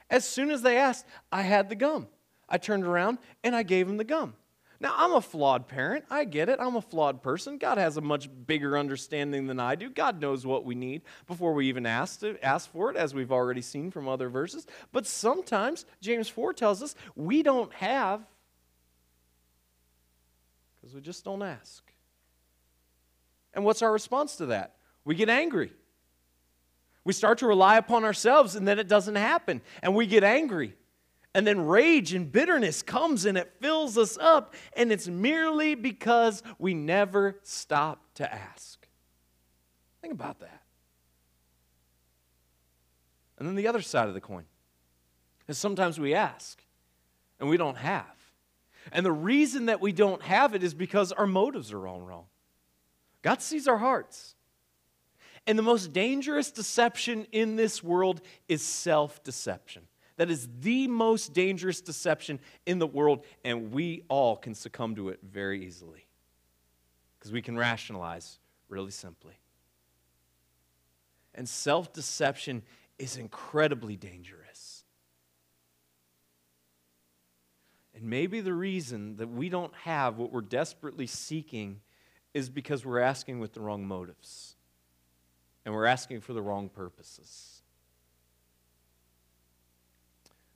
As 0.10 0.26
soon 0.26 0.50
as 0.50 0.64
they 0.64 0.78
asked, 0.78 1.06
I 1.32 1.44
had 1.44 1.70
the 1.70 1.76
gum. 1.76 2.08
I 2.50 2.58
turned 2.58 2.86
around 2.86 3.20
and 3.44 3.56
I 3.56 3.62
gave 3.62 3.86
them 3.86 3.98
the 3.98 4.04
gum. 4.04 4.34
Now, 4.82 4.96
I'm 4.98 5.14
a 5.14 5.22
flawed 5.22 5.68
parent. 5.68 6.06
I 6.10 6.24
get 6.24 6.50
it. 6.50 6.60
I'm 6.60 6.76
a 6.76 6.82
flawed 6.82 7.22
person. 7.22 7.60
God 7.60 7.78
has 7.78 7.98
a 7.98 8.02
much 8.02 8.28
bigger 8.48 8.76
understanding 8.76 9.46
than 9.46 9.60
I 9.60 9.76
do. 9.76 9.92
God 9.92 10.20
knows 10.20 10.44
what 10.44 10.66
we 10.66 10.74
need 10.74 11.04
before 11.28 11.54
we 11.54 11.68
even 11.68 11.86
ask, 11.86 12.22
to, 12.22 12.44
ask 12.44 12.72
for 12.72 12.90
it, 12.90 12.98
as 12.98 13.14
we've 13.14 13.32
already 13.32 13.62
seen 13.62 13.92
from 13.92 14.08
other 14.08 14.28
verses. 14.28 14.66
But 14.92 15.06
sometimes, 15.06 15.86
James 16.02 16.28
4 16.30 16.54
tells 16.54 16.82
us, 16.82 16.96
we 17.16 17.44
don't 17.44 17.72
have 17.74 18.22
because 20.82 20.96
we 20.96 21.02
just 21.02 21.24
don't 21.24 21.44
ask. 21.44 21.84
And 23.54 23.64
what's 23.64 23.84
our 23.84 23.92
response 23.92 24.38
to 24.38 24.48
that? 24.48 24.78
We 25.06 25.14
get 25.14 25.30
angry. 25.30 25.74
We 27.04 27.14
start 27.14 27.38
to 27.40 27.48
rely 27.48 27.78
upon 27.78 28.04
ourselves, 28.04 28.56
and 28.56 28.68
then 28.68 28.80
it 28.80 28.88
doesn't 28.88 29.16
happen. 29.16 29.62
And 29.84 29.94
we 29.94 30.08
get 30.08 30.24
angry. 30.24 30.76
And 31.34 31.48
then 31.48 31.66
rage 31.66 32.14
and 32.14 32.30
bitterness 32.30 32.82
comes 32.82 33.26
and 33.26 33.38
it 33.38 33.54
fills 33.62 33.98
us 33.98 34.18
up, 34.20 34.54
and 34.76 34.92
it's 34.92 35.08
merely 35.08 35.76
because 35.76 36.44
we 36.60 36.74
never 36.74 37.40
stop 37.44 38.04
to 38.16 38.34
ask. 38.34 38.86
Think 40.02 40.14
about 40.14 40.40
that. 40.40 40.62
And 43.38 43.48
then 43.48 43.56
the 43.56 43.68
other 43.68 43.82
side 43.82 44.08
of 44.08 44.14
the 44.14 44.22
coin 44.22 44.44
is 45.48 45.58
sometimes 45.58 46.00
we 46.00 46.14
ask 46.14 46.64
and 47.40 47.50
we 47.50 47.58
don't 47.58 47.78
have. 47.78 48.06
And 48.92 49.06
the 49.06 49.12
reason 49.12 49.68
that 49.68 49.80
we 49.80 49.92
don't 49.92 50.22
have 50.22 50.54
it 50.54 50.64
is 50.64 50.74
because 50.74 51.12
our 51.12 51.28
motives 51.28 51.72
are 51.72 51.88
all 51.88 52.02
wrong. 52.02 52.26
God 53.22 53.42
sees 53.42 53.68
our 53.68 53.78
hearts. 53.78 54.36
And 55.48 55.58
the 55.58 55.64
most 55.64 55.92
dangerous 55.92 56.52
deception 56.52 57.26
in 57.32 57.56
this 57.56 57.84
world 57.84 58.22
is 58.48 58.62
self 58.62 59.24
deception. 59.24 59.84
That 60.22 60.30
is 60.30 60.48
the 60.60 60.88
most 60.88 61.34
dangerous 61.34 61.82
deception 61.82 62.40
in 62.68 62.78
the 62.78 62.86
world, 62.86 63.26
and 63.44 63.72
we 63.72 64.04
all 64.08 64.38
can 64.38 64.54
succumb 64.54 64.94
to 64.98 65.10
it 65.10 65.18
very 65.24 65.66
easily. 65.66 66.06
Because 67.18 67.32
we 67.32 67.42
can 67.42 67.58
rationalize, 67.58 68.38
really 68.70 68.92
simply. 68.92 69.34
And 71.34 71.50
self 71.50 71.92
deception 71.92 72.62
is 73.00 73.18
incredibly 73.18 73.96
dangerous. 73.96 74.84
And 77.96 78.04
maybe 78.04 78.42
the 78.42 78.54
reason 78.54 79.16
that 79.16 79.28
we 79.28 79.50
don't 79.50 79.74
have 79.74 80.20
what 80.20 80.32
we're 80.32 80.42
desperately 80.42 81.08
seeking 81.08 81.82
is 82.36 82.48
because 82.48 82.86
we're 82.86 83.00
asking 83.00 83.40
with 83.40 83.54
the 83.54 83.60
wrong 83.60 83.88
motives 83.88 84.56
and 85.66 85.74
we're 85.74 85.88
asking 85.88 86.22
for 86.22 86.34
the 86.34 86.44
wrong 86.44 86.70
purposes. 86.70 87.61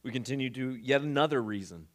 We 0.06 0.12
continue 0.12 0.52
to 0.52 0.76
yet 0.76 1.02
another 1.02 1.41
reason 1.41 1.88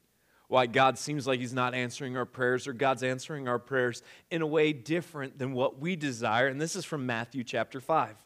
why 0.48 0.66
God 0.66 0.98
seems 0.98 1.28
like 1.28 1.38
He's 1.38 1.52
not 1.52 1.74
answering 1.74 2.16
our 2.16 2.24
prayers 2.24 2.66
or 2.66 2.72
God's 2.72 3.04
answering 3.04 3.46
our 3.46 3.60
prayers 3.60 4.02
in 4.32 4.42
a 4.42 4.46
way 4.48 4.72
different 4.72 5.38
than 5.38 5.52
what 5.52 5.78
we 5.78 5.94
desire. 5.94 6.48
And 6.48 6.60
this 6.60 6.74
is 6.74 6.84
from 6.84 7.06
Matthew 7.06 7.44
chapter 7.44 7.80
5, 7.80 8.16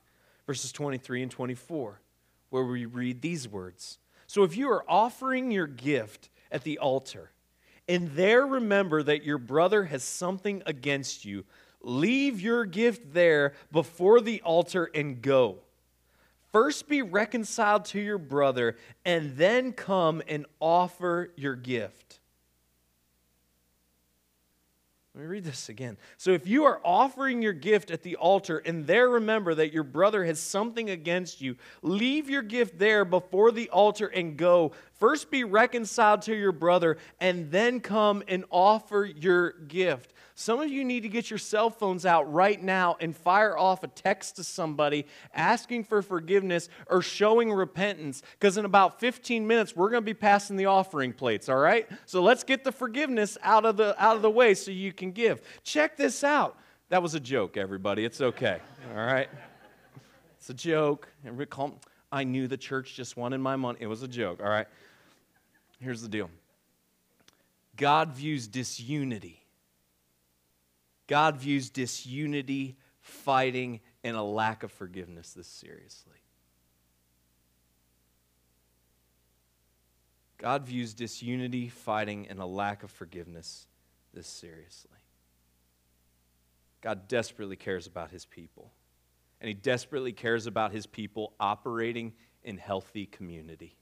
verses 0.47 0.73
23 0.73 1.25
and 1.25 1.31
24, 1.31 2.01
where 2.49 2.65
we 2.65 2.87
read 2.87 3.21
these 3.21 3.47
words. 3.47 3.99
So 4.27 4.43
if 4.43 4.57
you 4.57 4.71
are 4.71 4.91
offering 4.91 5.51
your 5.51 5.67
gift 5.67 6.31
at 6.51 6.65
the 6.65 6.79
altar, 6.79 7.33
and 7.87 8.11
there 8.13 8.47
remember 8.47 9.03
that 9.03 9.23
your 9.23 9.37
brother 9.37 9.85
has 9.85 10.03
something 10.03 10.63
against 10.65 11.27
you, 11.27 11.45
leave 11.83 12.41
your 12.41 12.65
gift 12.65 13.13
there 13.13 13.53
before 13.71 14.23
the 14.23 14.41
altar 14.41 14.91
and 14.95 15.21
go. 15.21 15.59
First 16.55 16.89
be 16.89 17.03
reconciled 17.03 17.85
to 17.87 18.01
your 18.01 18.17
brother, 18.17 18.77
and 19.05 19.37
then 19.37 19.73
come 19.73 20.23
and 20.29 20.47
offer 20.61 21.33
your 21.35 21.57
gift. 21.57 22.21
Let 25.17 25.23
me 25.23 25.27
read 25.27 25.43
this 25.43 25.69
again. 25.69 25.97
So, 26.17 26.31
if 26.31 26.47
you 26.47 26.63
are 26.63 26.81
offering 26.85 27.43
your 27.43 27.55
gift 27.55 27.91
at 27.91 28.03
the 28.03 28.15
altar 28.15 28.59
and 28.59 28.87
there 28.87 29.09
remember 29.09 29.53
that 29.57 29.73
your 29.73 29.83
brother 29.83 30.25
has 30.25 30.39
something 30.39 30.91
against 30.91 31.41
you, 31.41 31.57
leave 31.83 32.31
your 32.31 32.43
gift 32.43 32.79
there 32.79 33.05
before 33.05 33.51
the 33.51 33.69
altar 33.71 34.07
and 34.07 34.37
go. 34.37 34.71
First 34.99 35.31
be 35.31 35.45
reconciled 35.45 36.23
to 36.23 36.35
your 36.35 36.53
brother 36.53 36.99
and 37.21 37.51
then 37.51 37.81
come 37.81 38.23
and 38.29 38.45
offer 38.51 39.05
your 39.05 39.53
gift. 39.53 40.13
Some 40.37 40.61
of 40.61 40.69
you 40.69 40.85
need 40.85 41.05
to 41.05 41.09
get 41.09 41.31
your 41.31 41.39
cell 41.39 41.71
phones 41.71 42.05
out 42.05 42.33
right 42.33 42.61
now 42.61 42.97
and 42.99 43.17
fire 43.17 43.57
off 43.57 43.85
a 43.85 43.87
text 43.87 44.37
to 44.37 44.45
somebody 44.45 45.07
asking 45.33 45.85
for 45.85 46.03
forgiveness 46.03 46.69
or 46.89 47.03
showing 47.03 47.53
repentance 47.53 48.23
because 48.33 48.57
in 48.57 48.65
about 48.65 48.99
15 48.99 49.47
minutes 49.47 49.77
we're 49.77 49.91
going 49.91 50.03
to 50.03 50.07
be 50.07 50.15
passing 50.15 50.57
the 50.57 50.67
offering 50.67 51.13
plates, 51.13 51.49
all 51.49 51.57
right? 51.57 51.89
So 52.07 52.21
let's 52.21 52.43
get 52.43 52.65
the 52.65 52.73
forgiveness 52.73 53.39
out 53.43 53.65
of 53.65 53.77
the 53.77 53.95
out 54.03 54.17
of 54.17 54.23
the 54.23 54.31
way 54.31 54.55
so 54.55 54.73
you 54.73 54.93
can 54.93 55.13
give. 55.13 55.41
Check 55.63 55.97
this 55.97 56.25
out. 56.25 56.59
That 56.89 57.03
was 57.03 57.15
a 57.15 57.21
joke, 57.21 57.57
everybody. 57.57 58.05
It's 58.05 58.21
okay. 58.21 58.59
All 58.91 59.05
right? 59.05 59.29
It's 60.39 60.51
a 60.51 60.55
joke. 60.55 61.09
Everybody 61.25 61.49
calm. 61.49 61.75
I 62.15 62.23
knew 62.23 62.47
the 62.47 62.57
church 62.57 62.95
just 62.95 63.17
wanted 63.17 63.39
my 63.39 63.57
money. 63.57 63.79
It 63.81 63.89
was 63.89 64.05
a 64.05 64.09
joke, 64.09 64.41
all 64.41 64.49
right? 64.49 64.69
Here's 65.81 66.01
the 66.01 66.09
deal. 66.09 66.31
God 67.77 68.13
views 68.13 68.47
disunity 68.47 69.45
God 71.07 71.37
views 71.37 71.71
disunity, 71.71 72.77
fighting, 73.01 73.81
and 74.03 74.17
a 74.17 74.23
lack 74.23 74.63
of 74.63 74.73
forgiveness 74.73 75.33
this 75.33 75.49
seriously. 75.49 76.13
God 80.39 80.67
views 80.67 80.95
disunity, 80.95 81.69
fighting, 81.69 82.29
and 82.29 82.39
a 82.39 82.47
lack 82.47 82.85
of 82.85 82.91
forgiveness 82.91 83.67
this 84.13 84.27
seriously. 84.27 84.91
God 86.81 87.09
desperately 87.09 87.57
cares 87.57 87.87
about 87.87 88.11
his 88.11 88.25
people, 88.25 88.71
and 89.41 89.49
he 89.49 89.55
desperately 89.55 90.13
cares 90.13 90.47
about 90.47 90.73
his 90.73 90.87
people 90.87 91.33
operating 91.39 92.13
in 92.43 92.59
healthy 92.59 93.07
community. 93.07 93.77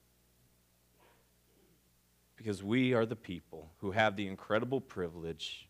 Because 2.37 2.63
we 2.63 2.95
are 2.95 3.07
the 3.07 3.17
people 3.17 3.71
who 3.79 3.93
have 3.93 4.17
the 4.17 4.27
incredible 4.27 4.81
privilege 4.81 5.69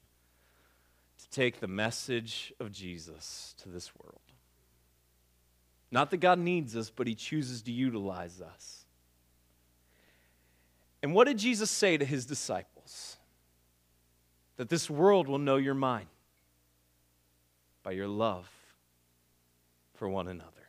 to 1.18 1.30
take 1.30 1.60
the 1.60 1.68
message 1.68 2.52
of 2.60 2.72
Jesus 2.72 3.54
to 3.62 3.68
this 3.68 3.90
world. 3.96 4.20
Not 5.90 6.10
that 6.10 6.18
God 6.18 6.38
needs 6.38 6.74
us, 6.74 6.90
but 6.90 7.06
He 7.06 7.14
chooses 7.14 7.62
to 7.62 7.72
utilize 7.72 8.40
us. 8.40 8.86
And 11.02 11.14
what 11.14 11.26
did 11.26 11.38
Jesus 11.38 11.70
say 11.70 11.98
to 11.98 12.04
His 12.04 12.24
disciples? 12.24 13.18
That 14.56 14.70
this 14.70 14.88
world 14.88 15.28
will 15.28 15.38
know 15.38 15.56
your 15.56 15.74
mind 15.74 16.06
by 17.82 17.92
your 17.92 18.08
love 18.08 18.48
for 20.02 20.08
one 20.08 20.26
another. 20.26 20.68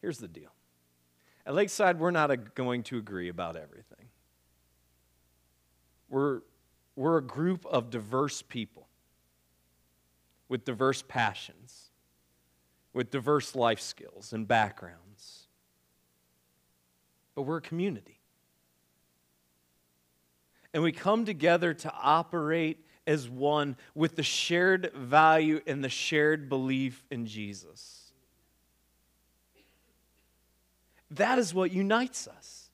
Here's 0.00 0.18
the 0.18 0.28
deal 0.28 0.52
at 1.44 1.52
Lakeside, 1.52 1.98
we're 1.98 2.12
not 2.12 2.54
going 2.54 2.84
to 2.84 2.98
agree 2.98 3.28
about 3.28 3.56
everything. 3.56 4.06
We're 6.08 6.42
we're 6.94 7.16
a 7.16 7.22
group 7.22 7.66
of 7.66 7.90
diverse 7.90 8.42
people 8.42 8.86
with 10.48 10.64
diverse 10.64 11.02
passions, 11.02 11.90
with 12.92 13.10
diverse 13.10 13.56
life 13.56 13.80
skills 13.80 14.32
and 14.32 14.46
backgrounds. 14.46 15.48
But 17.34 17.42
we're 17.42 17.56
a 17.56 17.60
community. 17.60 18.20
And 20.72 20.84
we 20.84 20.92
come 20.92 21.24
together 21.24 21.74
to 21.74 21.92
operate 21.92 22.84
as 23.08 23.28
one 23.28 23.74
with 23.94 24.14
the 24.14 24.22
shared 24.22 24.92
value 24.94 25.60
and 25.66 25.82
the 25.82 25.88
shared 25.88 26.48
belief 26.48 27.02
in 27.10 27.26
Jesus. 27.26 28.12
That 31.10 31.38
is 31.38 31.54
what 31.54 31.72
unites 31.72 32.28
us. 32.28 32.66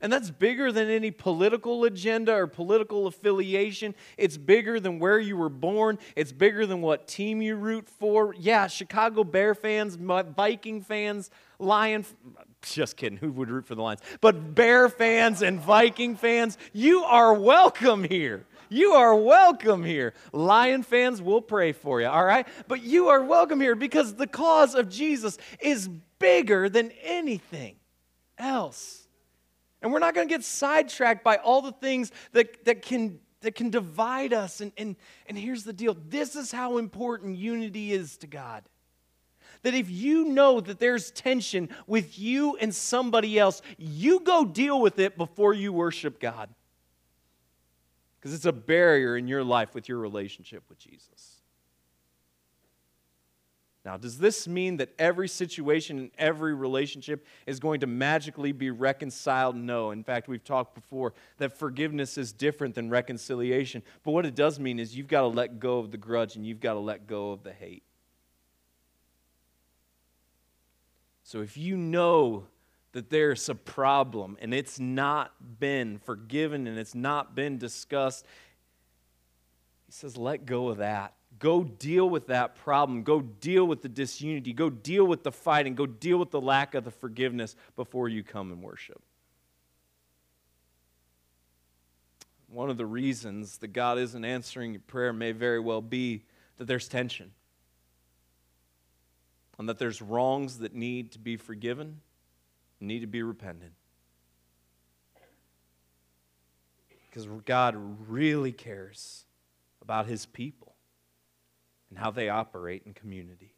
And 0.00 0.10
that's 0.10 0.30
bigger 0.30 0.72
than 0.72 0.88
any 0.88 1.10
political 1.10 1.84
agenda 1.84 2.32
or 2.34 2.46
political 2.46 3.06
affiliation. 3.06 3.94
It's 4.16 4.38
bigger 4.38 4.80
than 4.80 4.98
where 4.98 5.18
you 5.18 5.36
were 5.36 5.50
born. 5.50 5.98
It's 6.16 6.32
bigger 6.32 6.64
than 6.64 6.80
what 6.80 7.06
team 7.06 7.42
you 7.42 7.54
root 7.54 7.86
for. 7.86 8.34
Yeah, 8.38 8.66
Chicago 8.66 9.24
Bear 9.24 9.54
fans, 9.54 9.96
Viking 9.96 10.80
fans, 10.80 11.30
Lion. 11.58 12.06
Just 12.62 12.96
kidding. 12.96 13.18
Who 13.18 13.30
would 13.32 13.50
root 13.50 13.66
for 13.66 13.74
the 13.74 13.82
Lions? 13.82 14.00
But 14.22 14.54
Bear 14.54 14.88
fans 14.88 15.42
and 15.42 15.60
Viking 15.60 16.16
fans, 16.16 16.56
you 16.72 17.04
are 17.04 17.34
welcome 17.34 18.02
here. 18.02 18.46
You 18.70 18.92
are 18.92 19.16
welcome 19.16 19.82
here. 19.82 20.14
Lion 20.32 20.84
fans, 20.84 21.20
we'll 21.20 21.42
pray 21.42 21.72
for 21.72 22.00
you, 22.00 22.06
all 22.06 22.24
right? 22.24 22.46
But 22.68 22.82
you 22.82 23.08
are 23.08 23.22
welcome 23.22 23.60
here 23.60 23.74
because 23.74 24.14
the 24.14 24.28
cause 24.28 24.76
of 24.76 24.88
Jesus 24.88 25.38
is 25.60 25.88
bigger 26.20 26.68
than 26.68 26.92
anything 27.02 27.74
else. 28.38 29.08
And 29.82 29.92
we're 29.92 29.98
not 29.98 30.14
going 30.14 30.28
to 30.28 30.32
get 30.32 30.44
sidetracked 30.44 31.24
by 31.24 31.36
all 31.36 31.62
the 31.62 31.72
things 31.72 32.12
that, 32.30 32.64
that, 32.64 32.82
can, 32.82 33.18
that 33.40 33.56
can 33.56 33.70
divide 33.70 34.32
us. 34.32 34.60
And, 34.60 34.70
and, 34.78 34.94
and 35.26 35.36
here's 35.36 35.64
the 35.64 35.72
deal 35.72 35.96
this 36.08 36.36
is 36.36 36.52
how 36.52 36.78
important 36.78 37.38
unity 37.38 37.92
is 37.92 38.16
to 38.18 38.28
God. 38.28 38.62
That 39.62 39.74
if 39.74 39.90
you 39.90 40.26
know 40.26 40.60
that 40.60 40.78
there's 40.78 41.10
tension 41.10 41.70
with 41.88 42.18
you 42.20 42.56
and 42.56 42.72
somebody 42.72 43.36
else, 43.36 43.62
you 43.78 44.20
go 44.20 44.44
deal 44.44 44.80
with 44.80 45.00
it 45.00 45.18
before 45.18 45.54
you 45.54 45.72
worship 45.72 46.20
God. 46.20 46.50
Because 48.20 48.34
it's 48.34 48.44
a 48.44 48.52
barrier 48.52 49.16
in 49.16 49.26
your 49.26 49.42
life 49.42 49.74
with 49.74 49.88
your 49.88 49.98
relationship 49.98 50.62
with 50.68 50.78
Jesus. 50.78 51.40
Now, 53.82 53.96
does 53.96 54.18
this 54.18 54.46
mean 54.46 54.76
that 54.76 54.90
every 54.98 55.26
situation 55.26 55.98
and 55.98 56.10
every 56.18 56.54
relationship 56.54 57.26
is 57.46 57.58
going 57.58 57.80
to 57.80 57.86
magically 57.86 58.52
be 58.52 58.68
reconciled? 58.68 59.56
No. 59.56 59.90
In 59.90 60.04
fact, 60.04 60.28
we've 60.28 60.44
talked 60.44 60.74
before 60.74 61.14
that 61.38 61.58
forgiveness 61.58 62.18
is 62.18 62.30
different 62.30 62.74
than 62.74 62.90
reconciliation. 62.90 63.82
But 64.02 64.12
what 64.12 64.26
it 64.26 64.34
does 64.34 64.60
mean 64.60 64.78
is 64.78 64.94
you've 64.94 65.08
got 65.08 65.22
to 65.22 65.28
let 65.28 65.58
go 65.58 65.78
of 65.78 65.92
the 65.92 65.96
grudge 65.96 66.36
and 66.36 66.46
you've 66.46 66.60
got 66.60 66.74
to 66.74 66.78
let 66.78 67.06
go 67.06 67.32
of 67.32 67.42
the 67.42 67.54
hate. 67.54 67.82
So 71.22 71.40
if 71.40 71.56
you 71.56 71.76
know 71.78 72.48
that 72.92 73.10
there's 73.10 73.48
a 73.48 73.54
problem 73.54 74.36
and 74.40 74.52
it's 74.52 74.80
not 74.80 75.32
been 75.58 75.98
forgiven 75.98 76.66
and 76.66 76.78
it's 76.78 76.94
not 76.94 77.34
been 77.34 77.58
discussed, 77.58 78.26
he 79.86 79.92
says, 79.92 80.16
let 80.16 80.46
go 80.46 80.68
of 80.68 80.78
that 80.78 81.14
Go 81.38 81.62
deal 81.64 82.08
with 82.08 82.26
that 82.26 82.56
problem. 82.56 83.02
Go 83.02 83.20
deal 83.20 83.64
with 83.64 83.82
the 83.82 83.88
disunity. 83.88 84.52
Go 84.52 84.68
deal 84.68 85.06
with 85.06 85.22
the 85.22 85.32
fighting. 85.32 85.74
Go 85.74 85.86
deal 85.86 86.18
with 86.18 86.30
the 86.30 86.40
lack 86.40 86.74
of 86.74 86.84
the 86.84 86.90
forgiveness 86.90 87.56
before 87.76 88.08
you 88.08 88.22
come 88.22 88.52
and 88.52 88.62
worship. 88.62 89.00
One 92.48 92.68
of 92.68 92.76
the 92.76 92.86
reasons 92.86 93.58
that 93.58 93.68
God 93.68 93.98
isn't 93.98 94.24
answering 94.24 94.72
your 94.72 94.82
prayer 94.86 95.12
may 95.12 95.30
very 95.30 95.60
well 95.60 95.80
be 95.80 96.24
that 96.58 96.66
there's 96.66 96.88
tension 96.88 97.30
and 99.56 99.68
that 99.68 99.78
there's 99.78 100.02
wrongs 100.02 100.58
that 100.58 100.74
need 100.74 101.12
to 101.12 101.18
be 101.18 101.36
forgiven, 101.36 102.00
need 102.80 103.00
to 103.00 103.06
be 103.06 103.22
repented. 103.22 103.72
Because 107.08 107.26
God 107.44 107.74
really 108.08 108.52
cares 108.52 109.24
about 109.82 110.06
his 110.06 110.26
people. 110.26 110.70
and 111.90 111.98
how 111.98 112.10
they 112.10 112.28
operate 112.28 112.82
in 112.86 112.94
community. 112.94 113.52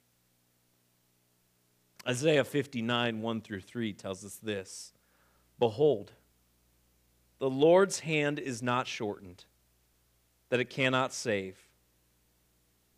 Isaiah 2.08 2.44
59, 2.44 3.20
1 3.20 3.40
through 3.42 3.60
3 3.60 3.92
tells 3.92 4.24
us 4.24 4.36
this 4.36 4.92
Behold, 5.58 6.12
the 7.38 7.50
Lord's 7.50 8.00
hand 8.00 8.38
is 8.38 8.62
not 8.62 8.86
shortened, 8.86 9.44
that 10.48 10.60
it 10.60 10.70
cannot 10.70 11.12
save, 11.12 11.58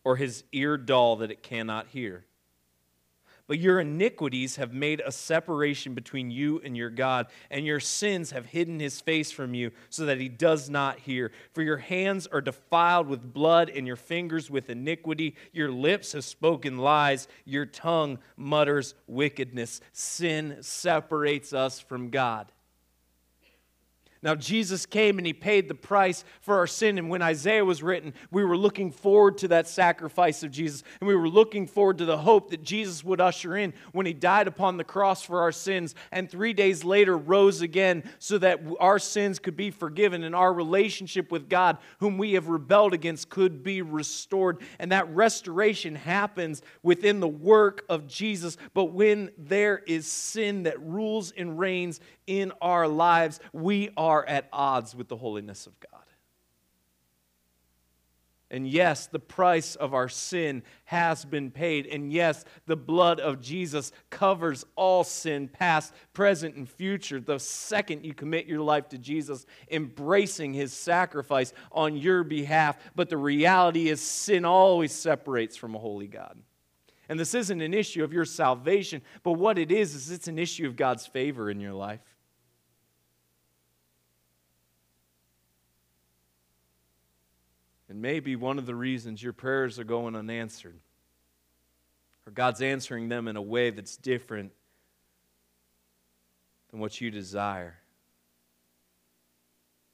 or 0.05 0.17
his 0.17 0.45
ear 0.53 0.77
dull, 0.77 1.17
that 1.17 1.31
it 1.31 1.43
cannot 1.43 1.89
hear. 1.89 2.25
But 3.47 3.59
your 3.59 3.81
iniquities 3.81 4.57
have 4.57 4.73
made 4.73 5.03
a 5.05 5.13
separation 5.13 5.93
between 5.93 6.31
you 6.31 6.63
and 6.65 6.75
your 6.75 6.89
God, 6.89 7.27
and 7.51 7.67
your 7.67 7.81
sins 7.81 8.31
have 8.31 8.47
hidden 8.47 8.81
his 8.81 9.03
face 9.03 9.31
from 9.31 9.53
you, 9.53 9.71
so 9.91 10.07
that 10.07 10.19
he 10.19 10.31
does 10.31 10.71
not 10.71 10.99
hear. 11.01 11.31
For 11.53 11.63
your 11.63 11.77
hands 11.77 12.27
are 12.27 12.41
defiled 12.41 13.07
with 13.07 13.35
blood, 13.35 13.69
and 13.69 13.87
your 13.87 13.97
fingers 13.97 14.51
with 14.51 14.71
iniquity. 14.71 15.37
Your 15.53 15.71
lips 15.71 16.13
have 16.13 16.25
spoken 16.25 16.79
lies, 16.79 17.29
your 17.45 17.67
tongue 17.67 18.19
mutters 18.37 18.95
wickedness. 19.07 19.83
Sin 19.93 20.57
separates 20.63 21.53
us 21.53 21.81
from 21.81 22.09
God. 22.09 22.51
Now, 24.25 24.35
Jesus 24.35 24.87
came 24.87 25.19
and 25.19 25.27
he 25.27 25.35
paid 25.35 25.69
the 25.69 25.75
price 25.75 26.25
for 26.41 26.57
our 26.57 26.67
sin. 26.67 26.97
And 26.97 27.11
when 27.11 27.21
Isaiah 27.21 27.63
was 27.63 27.83
written, 27.83 28.15
we 28.31 28.43
were 28.43 28.57
looking 28.57 28.91
forward 28.91 29.37
to 29.39 29.49
that 29.49 29.69
sacrifice 29.69 30.43
of 30.43 30.51
Jesus. 30.51 30.83
And 30.99 31.07
we 31.07 31.15
were 31.15 31.29
looking 31.29 31.67
forward 31.67 31.99
to 31.99 32.07
the 32.07 32.17
hope 32.17 32.49
that 32.49 32.63
Jesus 32.63 33.05
would 33.05 33.21
usher 33.21 33.55
in 33.55 33.75
when 33.93 34.07
he 34.07 34.15
died 34.15 34.49
upon 34.49 34.79
the 34.79 34.85
cross 34.85 35.23
for 35.23 35.43
our 35.43 35.53
sins 35.53 35.95
and 36.11 36.31
three 36.31 36.55
days 36.55 36.85
later 36.85 37.19
rose 37.19 37.61
again 37.61 38.03
so 38.19 38.39
that 38.39 38.61
our 38.81 38.99
sins 38.99 39.39
could 39.39 39.59
be 39.59 39.71
forgiven 39.71 40.25
and 40.25 40.35
our 40.35 40.55
relationship 40.55 41.31
with 41.31 41.51
God, 41.51 41.77
whom 41.99 42.17
we 42.17 42.33
have 42.33 42.49
rebelled 42.49 42.95
against, 42.95 43.29
could 43.29 43.63
be 43.63 43.83
restored. 43.83 44.63
And 44.79 44.91
that 44.91 45.15
restoration 45.15 45.97
happens 45.97 46.63
within 46.83 47.21
the 47.21 47.29
work 47.29 47.85
of 47.91 48.07
Jesus. 48.07 48.57
But 48.73 48.87
when 48.87 49.33
there 49.37 49.83
is 49.87 50.07
sin 50.07 50.63
that 50.63 50.81
rules 50.81 51.31
and 51.33 51.59
reigns 51.59 52.01
in 52.27 52.53
our 52.61 52.89
lives, 52.89 53.41
we 53.53 53.91
are 53.97 54.25
at 54.27 54.49
odds 54.53 54.95
with 54.95 55.09
the 55.09 55.17
holiness 55.17 55.67
of 55.67 55.79
God. 55.81 56.01
And 58.51 58.69
yes, 58.69 59.09
the 59.09 59.19
price 59.19 59.75
of 59.75 59.95
our 59.95 60.09
sin 60.09 60.63
has 60.85 61.25
been 61.25 61.51
paid. 61.51 61.87
And 61.87 62.13
yes, 62.13 62.45
the 62.67 62.77
blood 62.77 63.19
of 63.19 63.41
Jesus 63.41 63.91
covers 64.11 64.65
all 64.77 65.03
sin, 65.03 65.49
past, 65.49 65.93
present, 66.13 66.55
and 66.55 66.69
future. 66.69 67.19
The 67.21 67.41
second 67.41 68.05
you 68.05 68.15
commit 68.15 68.47
your 68.47 68.61
life 68.61 68.91
to 68.91 68.99
Jesus, 68.99 69.45
embracing 69.73 70.55
his 70.55 70.73
sacrifice 70.73 71.53
on 71.73 71.97
your 71.97 72.23
behalf. 72.23 72.79
But 72.95 73.09
the 73.09 73.17
reality 73.17 73.89
is, 73.89 74.01
sin 74.01 74.45
always 74.45 74.93
separates 74.93 75.57
from 75.57 75.75
a 75.75 75.81
holy 75.81 76.07
God. 76.07 76.39
And 77.09 77.19
this 77.19 77.35
isn't 77.35 77.61
an 77.61 77.75
issue 77.75 78.05
of 78.05 78.13
your 78.13 78.25
salvation, 78.25 79.03
but 79.25 79.33
what 79.33 79.59
it 79.59 79.73
is, 79.73 79.97
is 79.97 80.13
it's 80.13 80.29
an 80.29 80.39
issue 80.39 80.69
of 80.69 80.77
God's 80.77 81.07
favor 81.07 81.51
in 81.51 81.59
your 81.59 81.75
life. 81.75 82.01
And 87.95 88.03
maybe 88.03 88.35
one 88.35 88.59
of 88.59 88.67
the 88.67 88.75
reasons 88.75 89.23
your 89.23 89.33
prayers 89.33 89.79
are 89.79 89.85
going 89.85 90.17
unanswered, 90.17 90.81
or 92.27 92.33
God's 92.33 92.61
answering 92.61 93.09
them 93.09 93.29
in 93.29 93.37
a 93.37 93.41
way 93.41 93.71
that's 93.71 93.97
different 93.97 94.51
than 96.73 96.81
what 96.81 97.01
you 97.01 97.13
desire, 97.13 97.77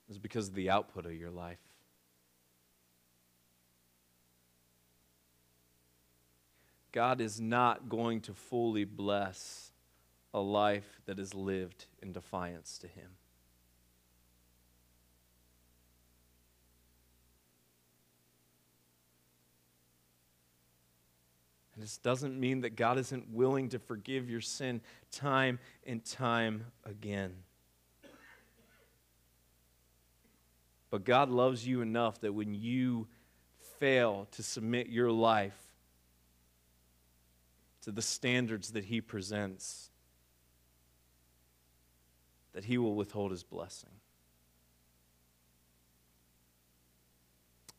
is 0.08 0.16
because 0.16 0.48
of 0.48 0.54
the 0.54 0.70
output 0.70 1.04
of 1.04 1.12
your 1.12 1.28
life. 1.28 1.58
God 6.92 7.20
is 7.20 7.38
not 7.38 7.90
going 7.90 8.22
to 8.22 8.32
fully 8.32 8.86
bless 8.86 9.72
a 10.32 10.40
life 10.40 11.02
that 11.04 11.18
is 11.18 11.34
lived 11.34 11.84
in 12.00 12.14
defiance 12.14 12.78
to 12.78 12.88
Him. 12.88 13.10
This 21.80 21.98
doesn't 21.98 22.38
mean 22.38 22.62
that 22.62 22.76
God 22.76 22.98
isn't 22.98 23.30
willing 23.30 23.68
to 23.70 23.78
forgive 23.78 24.28
your 24.28 24.40
sin 24.40 24.80
time 25.10 25.58
and 25.86 26.04
time 26.04 26.66
again. 26.84 27.34
But 30.90 31.04
God 31.04 31.30
loves 31.30 31.66
you 31.66 31.80
enough 31.80 32.20
that 32.20 32.32
when 32.32 32.54
you 32.54 33.06
fail 33.78 34.26
to 34.32 34.42
submit 34.42 34.88
your 34.88 35.10
life 35.10 35.56
to 37.82 37.92
the 37.92 38.02
standards 38.02 38.72
that 38.72 38.84
He 38.84 39.00
presents, 39.00 39.90
that 42.52 42.64
He 42.64 42.76
will 42.76 42.94
withhold 42.94 43.30
His 43.30 43.44
blessing. 43.44 43.90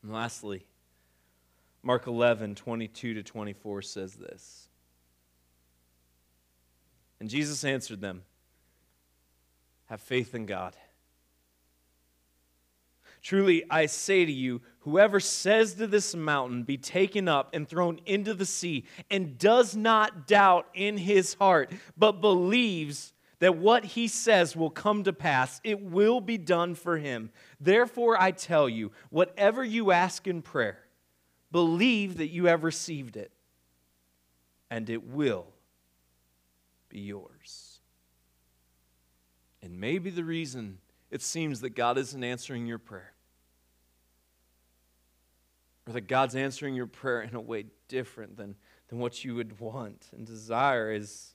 And 0.02 0.12
lastly, 0.12 0.66
Mark 1.82 2.06
11, 2.06 2.54
22 2.54 3.14
to 3.14 3.22
24 3.22 3.82
says 3.82 4.14
this. 4.14 4.68
And 7.18 7.28
Jesus 7.28 7.64
answered 7.64 8.00
them 8.00 8.22
Have 9.86 10.00
faith 10.00 10.34
in 10.34 10.46
God. 10.46 10.76
Truly, 13.22 13.62
I 13.70 13.86
say 13.86 14.24
to 14.24 14.32
you, 14.32 14.60
whoever 14.80 15.20
says 15.20 15.74
to 15.74 15.86
this 15.86 16.14
mountain, 16.14 16.64
Be 16.64 16.76
taken 16.76 17.28
up 17.28 17.54
and 17.54 17.68
thrown 17.68 18.00
into 18.04 18.34
the 18.34 18.46
sea, 18.46 18.84
and 19.10 19.38
does 19.38 19.76
not 19.76 20.26
doubt 20.26 20.66
in 20.74 20.96
his 20.96 21.34
heart, 21.34 21.70
but 21.96 22.20
believes 22.20 23.12
that 23.38 23.56
what 23.56 23.84
he 23.84 24.08
says 24.08 24.56
will 24.56 24.70
come 24.70 25.04
to 25.04 25.12
pass, 25.12 25.60
it 25.62 25.80
will 25.80 26.20
be 26.20 26.38
done 26.38 26.74
for 26.74 26.98
him. 26.98 27.30
Therefore, 27.60 28.20
I 28.20 28.32
tell 28.32 28.68
you, 28.68 28.90
whatever 29.10 29.64
you 29.64 29.92
ask 29.92 30.26
in 30.26 30.42
prayer, 30.42 30.78
believe 31.52 32.16
that 32.16 32.28
you 32.28 32.46
have 32.46 32.64
received 32.64 33.16
it, 33.16 33.30
and 34.70 34.88
it 34.90 35.06
will 35.06 35.46
be 36.88 37.00
yours. 37.00 37.78
And 39.62 39.78
maybe 39.78 40.10
the 40.10 40.24
reason 40.24 40.78
it 41.10 41.22
seems 41.22 41.60
that 41.60 41.76
God 41.76 41.98
isn't 41.98 42.24
answering 42.24 42.66
your 42.66 42.78
prayer, 42.78 43.12
or 45.86 45.92
that 45.92 46.08
God's 46.08 46.34
answering 46.34 46.74
your 46.74 46.86
prayer 46.86 47.22
in 47.22 47.34
a 47.34 47.40
way 47.40 47.66
different 47.86 48.36
than, 48.36 48.56
than 48.88 48.98
what 48.98 49.22
you 49.22 49.34
would 49.34 49.60
want 49.60 50.08
and 50.16 50.26
desire, 50.26 50.90
is 50.90 51.34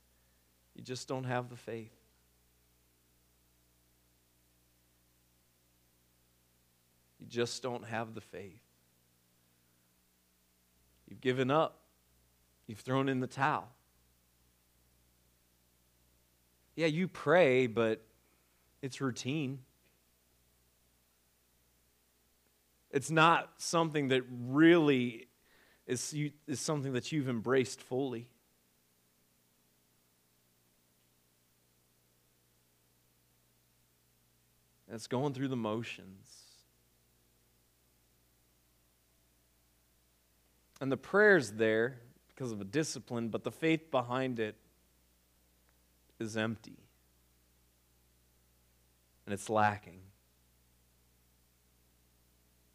you 0.76 0.84
just 0.84 1.08
don't 1.08 1.26
have 1.26 1.50
the 1.50 1.56
faith. 1.56 1.94
You 7.20 7.28
just 7.28 7.62
don't 7.62 7.86
have 7.86 8.14
the 8.14 8.22
faith. 8.22 8.67
You've 11.08 11.22
given 11.22 11.50
up. 11.50 11.80
You've 12.68 12.80
thrown 12.80 13.10
in 13.10 13.20
the 13.20 13.28
towel. 13.28 13.70
Yeah, 16.76 16.88
you 16.88 17.08
pray, 17.08 17.68
but 17.68 18.06
it's 18.82 19.02
routine. 19.02 19.60
It's 22.92 23.10
not 23.10 23.50
something 23.58 24.10
that 24.10 24.24
really 24.30 25.28
is, 25.88 26.14
is 26.48 26.60
something 26.60 26.94
that 26.94 27.12
you've 27.12 27.30
embraced 27.30 27.82
fully. 27.82 28.28
It's 34.92 35.08
going 35.08 35.34
through 35.34 35.50
the 35.50 35.56
motions. 35.56 36.37
And 40.80 40.92
the 40.92 40.98
prayer's 40.98 41.52
there 41.52 42.00
because 42.28 42.52
of 42.52 42.62
a 42.62 42.66
discipline, 42.66 43.30
but 43.30 43.44
the 43.44 43.52
faith 43.52 43.90
behind 43.90 44.40
it 44.40 44.56
is 46.20 46.38
empty. 46.38 46.78
And 49.26 49.34
it's 49.34 49.50
lacking. 49.50 50.00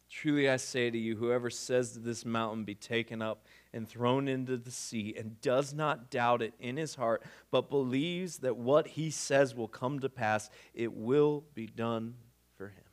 Truly 0.09 0.47
I 0.47 0.57
say 0.57 0.91
to 0.91 0.97
you, 0.97 1.15
whoever 1.15 1.49
says 1.49 1.93
to 1.93 1.99
this 1.99 2.23
mountain, 2.23 2.65
be 2.65 2.75
taken 2.75 3.21
up 3.21 3.47
and 3.73 3.89
thrown 3.89 4.27
into 4.27 4.57
the 4.57 4.69
sea, 4.69 5.15
and 5.17 5.41
does 5.41 5.73
not 5.73 6.11
doubt 6.11 6.43
it 6.43 6.53
in 6.59 6.77
his 6.77 6.93
heart, 6.93 7.23
but 7.49 7.71
believes 7.71 8.37
that 8.39 8.55
what 8.55 8.89
he 8.89 9.09
says 9.09 9.55
will 9.55 9.67
come 9.67 9.99
to 10.01 10.09
pass, 10.09 10.51
it 10.75 10.93
will 10.93 11.43
be 11.55 11.65
done 11.65 12.13
for 12.55 12.67
him. 12.67 12.83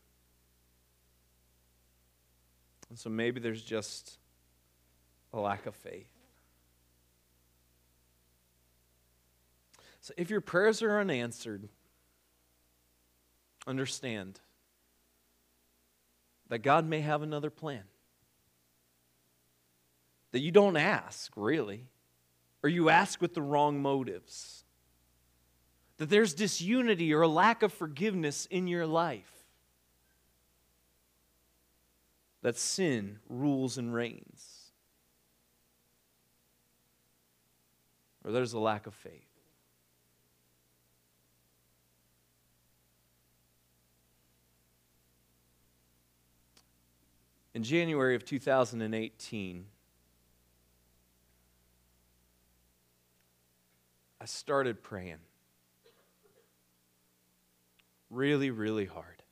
And 2.88 2.98
so 2.98 3.10
maybe 3.10 3.38
there's 3.38 3.62
just 3.62 4.19
lack 5.38 5.66
of 5.66 5.76
faith. 5.76 6.08
So 10.00 10.12
if 10.16 10.30
your 10.30 10.40
prayers 10.40 10.82
are 10.82 10.98
unanswered, 10.98 11.68
understand 13.66 14.40
that 16.48 16.60
God 16.60 16.86
may 16.86 17.00
have 17.00 17.22
another 17.22 17.50
plan. 17.50 17.84
that 20.32 20.40
you 20.40 20.50
don't 20.50 20.76
ask, 20.76 21.32
really, 21.36 21.86
or 22.62 22.68
you 22.68 22.88
ask 22.88 23.20
with 23.20 23.34
the 23.34 23.42
wrong 23.42 23.80
motives. 23.80 24.64
That 25.98 26.08
there's 26.08 26.34
disunity 26.34 27.12
or 27.12 27.22
a 27.22 27.28
lack 27.28 27.62
of 27.62 27.72
forgiveness 27.72 28.46
in 28.46 28.66
your 28.66 28.86
life. 28.86 29.44
That 32.42 32.56
sin 32.56 33.18
rules 33.28 33.76
and 33.76 33.92
reigns. 33.92 34.59
Or 38.24 38.32
there's 38.32 38.52
a 38.52 38.58
lack 38.58 38.86
of 38.86 38.94
faith. 38.94 39.26
In 47.54 47.64
January 47.64 48.14
of 48.14 48.24
2018, 48.24 49.64
I 54.20 54.24
started 54.26 54.82
praying 54.82 55.18
really, 58.10 58.50
really 58.50 58.84
hard. 58.84 59.22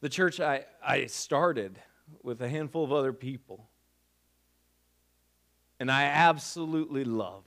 The 0.00 0.08
church 0.08 0.40
I, 0.40 0.64
I 0.84 1.06
started 1.06 1.78
with 2.22 2.40
a 2.40 2.48
handful 2.48 2.84
of 2.84 2.92
other 2.92 3.12
people, 3.12 3.68
and 5.80 5.90
I 5.90 6.04
absolutely 6.04 7.04
loved, 7.04 7.46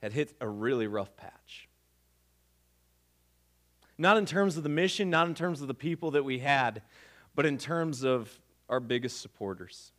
had 0.00 0.14
hit 0.14 0.34
a 0.40 0.48
really 0.48 0.86
rough 0.86 1.14
patch. 1.14 1.68
Not 3.98 4.16
in 4.16 4.24
terms 4.24 4.56
of 4.56 4.62
the 4.62 4.70
mission, 4.70 5.10
not 5.10 5.28
in 5.28 5.34
terms 5.34 5.60
of 5.60 5.68
the 5.68 5.74
people 5.74 6.12
that 6.12 6.24
we 6.24 6.38
had, 6.38 6.80
but 7.34 7.44
in 7.44 7.58
terms 7.58 8.02
of 8.02 8.40
our 8.70 8.80
biggest 8.80 9.20
supporters. 9.20 9.92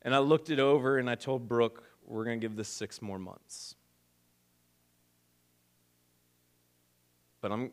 And 0.00 0.14
I 0.14 0.18
looked 0.18 0.48
it 0.48 0.58
over 0.58 0.96
and 0.98 1.10
I 1.10 1.16
told 1.16 1.46
Brooke, 1.46 1.84
we're 2.06 2.24
going 2.24 2.40
to 2.40 2.44
give 2.44 2.56
this 2.56 2.68
six 2.68 3.02
more 3.02 3.18
months. 3.18 3.74
But 7.42 7.52
I'm, 7.52 7.72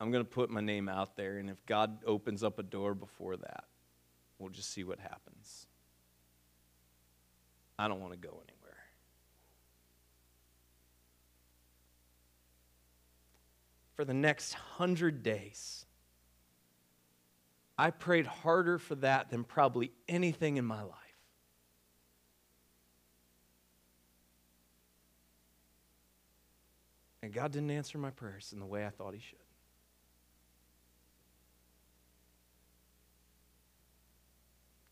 I'm 0.00 0.10
going 0.10 0.24
to 0.24 0.30
put 0.30 0.50
my 0.50 0.60
name 0.60 0.88
out 0.88 1.16
there, 1.16 1.38
and 1.38 1.50
if 1.50 1.64
God 1.66 1.98
opens 2.06 2.44
up 2.44 2.58
a 2.58 2.62
door 2.62 2.94
before 2.94 3.36
that, 3.36 3.64
we'll 4.38 4.50
just 4.50 4.70
see 4.70 4.84
what 4.84 5.00
happens. 5.00 5.66
I 7.78 7.88
don't 7.88 8.00
want 8.00 8.12
to 8.12 8.18
go 8.18 8.28
anywhere. 8.28 8.58
For 13.94 14.04
the 14.04 14.14
next 14.14 14.54
hundred 14.54 15.24
days, 15.24 15.84
I 17.76 17.90
prayed 17.90 18.26
harder 18.26 18.78
for 18.78 18.96
that 18.96 19.30
than 19.30 19.44
probably 19.44 19.92
anything 20.08 20.56
in 20.56 20.64
my 20.64 20.82
life. 20.82 20.94
And 27.22 27.32
God 27.32 27.52
didn't 27.52 27.70
answer 27.70 27.98
my 27.98 28.10
prayers 28.10 28.52
in 28.52 28.60
the 28.60 28.66
way 28.66 28.86
I 28.86 28.90
thought 28.90 29.14
He 29.14 29.20
should. 29.20 29.38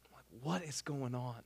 I'm 0.04 0.12
like, 0.12 0.35
what 0.46 0.62
is 0.62 0.80
going 0.80 1.12
on? 1.12 1.42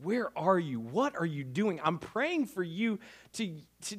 Where 0.00 0.30
are 0.38 0.56
you? 0.56 0.78
What 0.78 1.16
are 1.18 1.26
you 1.26 1.42
doing? 1.42 1.80
I'm 1.82 1.98
praying 1.98 2.46
for 2.46 2.62
you 2.62 3.00
to, 3.32 3.60
to, 3.86 3.96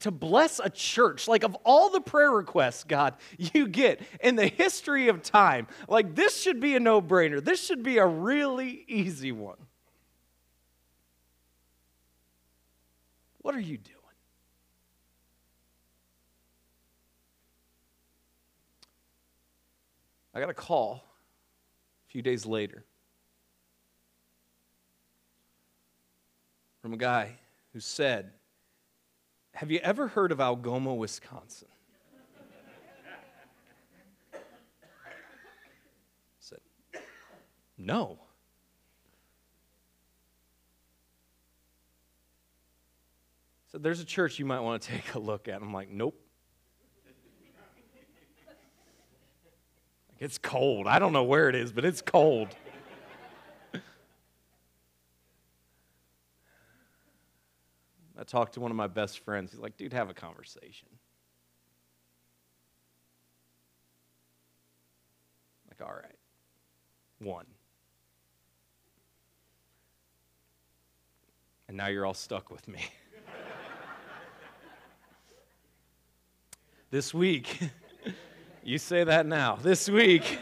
to 0.00 0.10
bless 0.10 0.58
a 0.58 0.68
church. 0.68 1.28
Like, 1.28 1.44
of 1.44 1.54
all 1.62 1.90
the 1.90 2.00
prayer 2.00 2.32
requests, 2.32 2.82
God, 2.82 3.14
you 3.38 3.68
get 3.68 4.02
in 4.20 4.34
the 4.34 4.48
history 4.48 5.06
of 5.06 5.22
time, 5.22 5.68
like, 5.86 6.16
this 6.16 6.36
should 6.36 6.58
be 6.58 6.74
a 6.74 6.80
no 6.80 7.00
brainer. 7.00 7.42
This 7.42 7.64
should 7.64 7.84
be 7.84 7.98
a 7.98 8.06
really 8.06 8.84
easy 8.88 9.30
one. 9.30 9.58
What 13.42 13.54
are 13.54 13.60
you 13.60 13.78
doing? 13.78 13.94
I 20.34 20.40
got 20.40 20.50
a 20.50 20.54
call 20.54 21.04
few 22.16 22.22
days 22.22 22.46
later 22.46 22.82
from 26.80 26.94
a 26.94 26.96
guy 26.96 27.32
who 27.74 27.80
said, 27.80 28.32
Have 29.52 29.70
you 29.70 29.80
ever 29.82 30.08
heard 30.08 30.32
of 30.32 30.40
Algoma, 30.40 30.94
Wisconsin? 30.94 31.68
I 34.32 34.38
said, 36.40 36.60
No. 37.76 38.18
So 43.70 43.76
there's 43.76 44.00
a 44.00 44.06
church 44.06 44.38
you 44.38 44.46
might 44.46 44.60
want 44.60 44.80
to 44.80 44.88
take 44.88 45.14
a 45.14 45.18
look 45.18 45.48
at. 45.48 45.60
I'm 45.60 45.74
like, 45.74 45.90
nope. 45.90 46.18
It's 50.18 50.38
cold. 50.38 50.86
I 50.86 50.98
don't 50.98 51.12
know 51.12 51.24
where 51.24 51.48
it 51.48 51.54
is, 51.54 51.72
but 51.72 51.84
it's 51.84 52.02
cold. 52.02 52.48
I 58.18 58.24
talked 58.24 58.54
to 58.54 58.60
one 58.60 58.70
of 58.70 58.76
my 58.76 58.86
best 58.86 59.18
friends. 59.18 59.52
He's 59.52 59.60
like, 59.60 59.76
dude, 59.76 59.92
have 59.92 60.08
a 60.08 60.14
conversation. 60.14 60.88
Like, 65.68 65.86
all 65.86 65.94
right. 65.94 66.16
One. 67.18 67.44
And 71.68 71.76
now 71.76 71.88
you're 71.88 72.06
all 72.06 72.14
stuck 72.14 72.50
with 72.50 72.66
me. 72.68 72.80
this 76.90 77.12
week, 77.12 77.58
you 78.66 78.78
say 78.78 79.04
that 79.04 79.26
now. 79.26 79.54
This 79.54 79.88
week, 79.88 80.40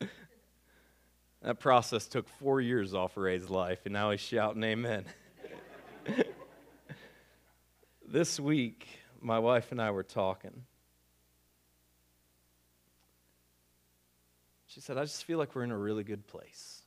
that 1.42 1.60
process 1.60 2.06
took 2.06 2.26
four 2.28 2.62
years 2.62 2.94
off 2.94 3.18
Ray's 3.18 3.50
life, 3.50 3.80
and 3.84 3.92
now 3.92 4.10
he's 4.10 4.20
shouting 4.20 4.64
amen. 4.64 5.04
this 8.08 8.40
week, 8.40 8.88
my 9.20 9.38
wife 9.38 9.70
and 9.70 9.82
I 9.82 9.90
were 9.90 10.02
talking. 10.02 10.64
She 14.66 14.80
said, 14.80 14.96
I 14.96 15.02
just 15.02 15.24
feel 15.24 15.38
like 15.38 15.54
we're 15.54 15.64
in 15.64 15.72
a 15.72 15.78
really 15.78 16.04
good 16.04 16.26
place. 16.26 16.80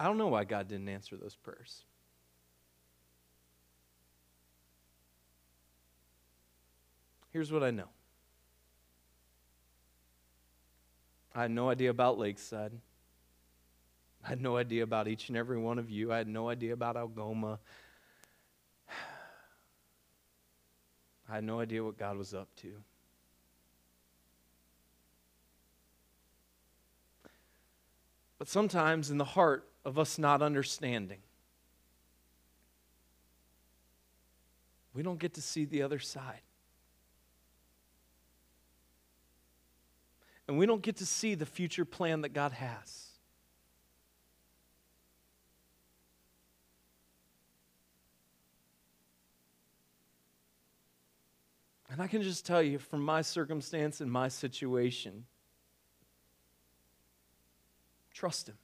I 0.00 0.06
don't 0.06 0.16
know 0.16 0.28
why 0.28 0.44
God 0.44 0.66
didn't 0.66 0.88
answer 0.88 1.18
those 1.18 1.34
prayers. 1.34 1.84
Here's 7.36 7.52
what 7.52 7.62
I 7.62 7.70
know 7.70 7.90
I 11.34 11.42
had 11.42 11.50
no 11.50 11.68
idea 11.68 11.90
about 11.90 12.18
Lakeside. 12.18 12.72
I 14.24 14.28
had 14.28 14.40
no 14.40 14.56
idea 14.56 14.82
about 14.84 15.06
each 15.06 15.28
and 15.28 15.36
every 15.36 15.58
one 15.58 15.78
of 15.78 15.90
you. 15.90 16.10
I 16.14 16.16
had 16.16 16.28
no 16.28 16.48
idea 16.48 16.72
about 16.72 16.96
Algoma. 16.96 17.58
I 21.28 21.34
had 21.34 21.44
no 21.44 21.60
idea 21.60 21.84
what 21.84 21.98
God 21.98 22.16
was 22.16 22.32
up 22.32 22.48
to. 22.62 22.72
But 28.38 28.48
sometimes, 28.48 29.10
in 29.10 29.18
the 29.18 29.26
heart 29.26 29.68
of 29.84 29.98
us 29.98 30.18
not 30.18 30.40
understanding, 30.40 31.18
we 34.94 35.02
don't 35.02 35.18
get 35.18 35.34
to 35.34 35.42
see 35.42 35.66
the 35.66 35.82
other 35.82 35.98
side. 35.98 36.40
And 40.48 40.58
we 40.58 40.66
don't 40.66 40.82
get 40.82 40.96
to 40.96 41.06
see 41.06 41.34
the 41.34 41.46
future 41.46 41.84
plan 41.84 42.20
that 42.20 42.30
God 42.30 42.52
has. 42.52 43.06
And 51.90 52.02
I 52.02 52.08
can 52.08 52.22
just 52.22 52.44
tell 52.44 52.62
you 52.62 52.78
from 52.78 53.02
my 53.02 53.22
circumstance 53.22 54.00
and 54.00 54.12
my 54.12 54.28
situation, 54.28 55.24
trust 58.12 58.48
Him. 58.48 58.58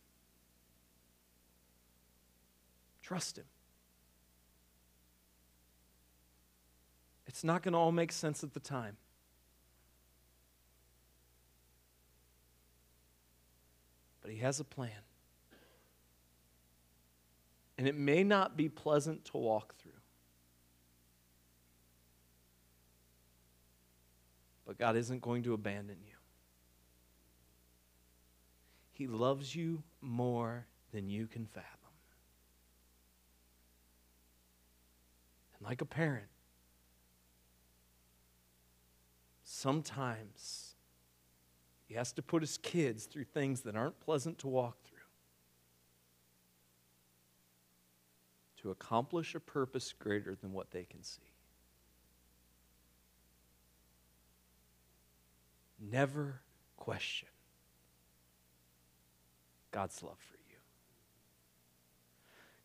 Trust 3.01 3.39
Him. 3.39 3.45
It's 7.27 7.43
not 7.43 7.63
going 7.63 7.73
to 7.73 7.79
all 7.79 7.93
make 7.93 8.13
sense 8.13 8.45
at 8.45 8.53
the 8.53 8.61
time. 8.61 8.99
He 14.33 14.39
has 14.39 14.61
a 14.61 14.65
plan. 14.65 14.91
And 17.77 17.87
it 17.87 17.95
may 17.95 18.25
not 18.25 18.57
be 18.57 18.69
pleasant 18.69 19.27
to 19.27 19.37
walk 19.37 19.75
through. 19.77 19.93
But 24.67 24.79
God 24.79 24.97
isn't 24.97 25.21
going 25.21 25.43
to 25.43 25.53
abandon 25.53 25.99
you. 26.07 26.15
He 28.93 29.07
loves 29.07 29.55
you 29.55 29.83
more 30.01 30.67
than 30.93 31.11
you 31.11 31.27
can 31.27 31.45
fathom. 31.45 31.69
And 35.59 35.67
like 35.67 35.83
a 35.83 35.87
parent, 35.87 36.29
sometimes 39.43 40.72
he 41.93 41.99
has 41.99 42.11
to 42.11 42.23
put 42.23 42.41
his 42.41 42.57
kids 42.57 43.05
through 43.05 43.25
things 43.25 43.61
that 43.61 43.77
aren't 43.77 44.01
pleasant 44.01 44.39
to 44.39 44.49
walk 44.49 44.79
through 44.83 44.97
to 48.57 48.71
accomplish 48.71 49.35
a 49.35 49.41
purpose 49.41 49.93
greater 49.93 50.35
than 50.35 50.55
what 50.55 50.71
they 50.71 50.85
can 50.85 51.03
see. 51.03 51.21
Never 55.79 56.41
question 56.79 57.29
God's 59.71 60.03
love 60.03 60.17
for 60.19 60.39
you. 60.49 60.57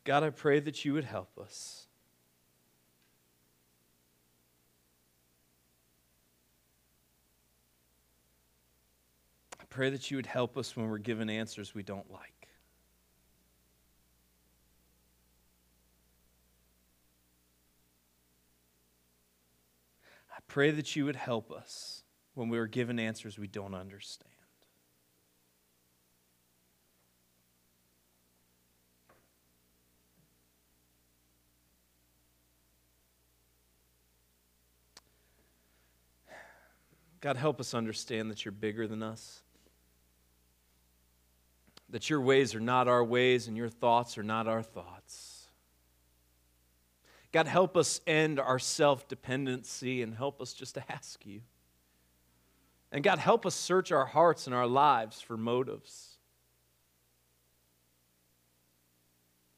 God, 0.05 0.23
I 0.23 0.29
pray 0.29 0.61
that 0.61 0.85
you 0.85 0.93
would 0.93 1.03
help 1.03 1.37
us. 1.37 1.87
I 9.59 9.65
pray 9.77 9.91
that 9.91 10.09
you 10.09 10.17
would 10.17 10.25
help 10.25 10.57
us 10.57 10.75
when 10.75 10.89
we're 10.89 10.97
given 10.97 11.29
answers 11.29 11.75
we 11.75 11.83
don't 11.83 12.11
like. 12.11 12.47
I 20.35 20.39
pray 20.47 20.71
that 20.71 20.95
you 20.95 21.05
would 21.05 21.15
help 21.15 21.51
us 21.51 22.01
when 22.33 22.49
we 22.49 22.57
are 22.57 22.65
given 22.65 22.97
answers 22.97 23.37
we 23.37 23.45
don't 23.45 23.75
understand. 23.75 24.31
God, 37.21 37.37
help 37.37 37.59
us 37.59 37.75
understand 37.75 38.31
that 38.31 38.43
you're 38.43 38.51
bigger 38.51 38.87
than 38.87 39.03
us. 39.03 39.43
That 41.89 42.09
your 42.09 42.21
ways 42.21 42.53
are 42.53 42.59
not 42.59 42.87
our 42.87 43.03
ways 43.03 43.47
and 43.47 43.55
your 43.55 43.69
thoughts 43.69 44.17
are 44.17 44.23
not 44.23 44.47
our 44.47 44.61
thoughts. 44.61 45.47
God, 47.31 47.47
help 47.47 47.77
us 47.77 48.01
end 48.07 48.39
our 48.39 48.59
self 48.59 49.07
dependency 49.07 50.01
and 50.01 50.13
help 50.13 50.41
us 50.41 50.53
just 50.53 50.75
to 50.75 50.91
ask 50.91 51.25
you. 51.25 51.41
And 52.91 53.03
God, 53.03 53.19
help 53.19 53.45
us 53.45 53.55
search 53.55 53.91
our 53.91 54.05
hearts 54.05 54.47
and 54.47 54.55
our 54.55 54.67
lives 54.67 55.21
for 55.21 55.37
motives. 55.37 56.17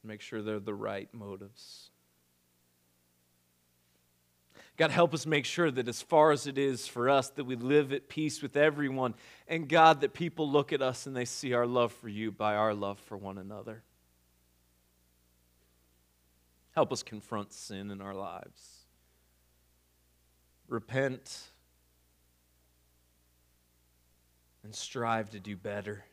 Make 0.03 0.21
sure 0.21 0.41
they're 0.41 0.59
the 0.59 0.73
right 0.73 1.07
motives. 1.13 1.91
God, 4.79 4.91
help 4.91 5.13
us 5.13 5.25
make 5.25 5.43
sure 5.43 5.69
that 5.69 5.89
as 5.89 6.01
far 6.01 6.31
as 6.31 6.47
it 6.47 6.57
is 6.57 6.87
for 6.87 7.09
us, 7.09 7.27
that 7.31 7.43
we 7.43 7.57
live 7.57 7.91
at 7.91 8.07
peace 8.07 8.41
with 8.41 8.55
everyone. 8.55 9.13
And 9.45 9.67
God, 9.67 9.99
that 9.99 10.13
people 10.13 10.49
look 10.49 10.71
at 10.71 10.81
us 10.81 11.05
and 11.05 11.13
they 11.13 11.25
see 11.25 11.51
our 11.51 11.67
love 11.67 11.91
for 11.91 12.07
you 12.07 12.31
by 12.31 12.55
our 12.55 12.73
love 12.73 12.97
for 12.97 13.17
one 13.17 13.37
another. 13.37 13.83
Help 16.75 16.93
us 16.93 17.03
confront 17.03 17.51
sin 17.51 17.91
in 17.91 17.99
our 17.99 18.13
lives. 18.13 18.85
Repent 20.69 21.49
and 24.63 24.73
strive 24.73 25.29
to 25.31 25.41
do 25.41 25.57
better. 25.57 26.05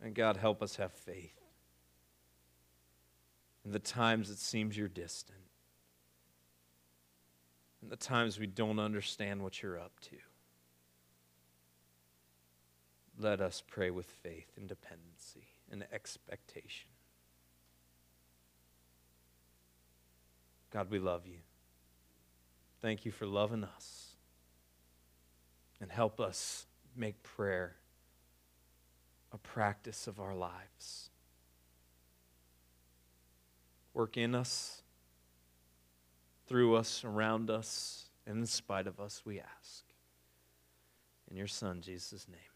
And 0.00 0.14
God, 0.14 0.38
help 0.38 0.62
us 0.62 0.76
have 0.76 0.92
faith 0.92 1.38
in 3.66 3.72
the 3.72 3.78
times 3.78 4.30
it 4.30 4.38
seems 4.38 4.74
you're 4.74 4.88
distant 4.88 5.45
and 7.82 7.90
the 7.90 7.96
times 7.96 8.38
we 8.38 8.46
don't 8.46 8.78
understand 8.78 9.42
what 9.42 9.62
you're 9.62 9.78
up 9.78 9.98
to. 10.00 10.16
Let 13.18 13.40
us 13.40 13.62
pray 13.66 13.90
with 13.90 14.06
faith 14.06 14.52
and 14.56 14.68
dependency 14.68 15.48
and 15.70 15.84
expectation. 15.92 16.88
God, 20.70 20.90
we 20.90 20.98
love 20.98 21.26
you. 21.26 21.38
Thank 22.82 23.06
you 23.06 23.12
for 23.12 23.26
loving 23.26 23.64
us. 23.64 24.08
And 25.80 25.90
help 25.90 26.20
us 26.20 26.66
make 26.94 27.22
prayer 27.22 27.76
a 29.32 29.38
practice 29.38 30.06
of 30.06 30.20
our 30.20 30.34
lives. 30.34 31.10
Work 33.94 34.16
in 34.16 34.34
us 34.34 34.82
through 36.46 36.76
us, 36.76 37.04
around 37.04 37.50
us, 37.50 38.10
and 38.26 38.38
in 38.38 38.46
spite 38.46 38.86
of 38.86 39.00
us, 39.00 39.22
we 39.24 39.40
ask. 39.40 39.84
In 41.30 41.36
your 41.36 41.46
Son, 41.46 41.80
Jesus' 41.80 42.28
name. 42.28 42.55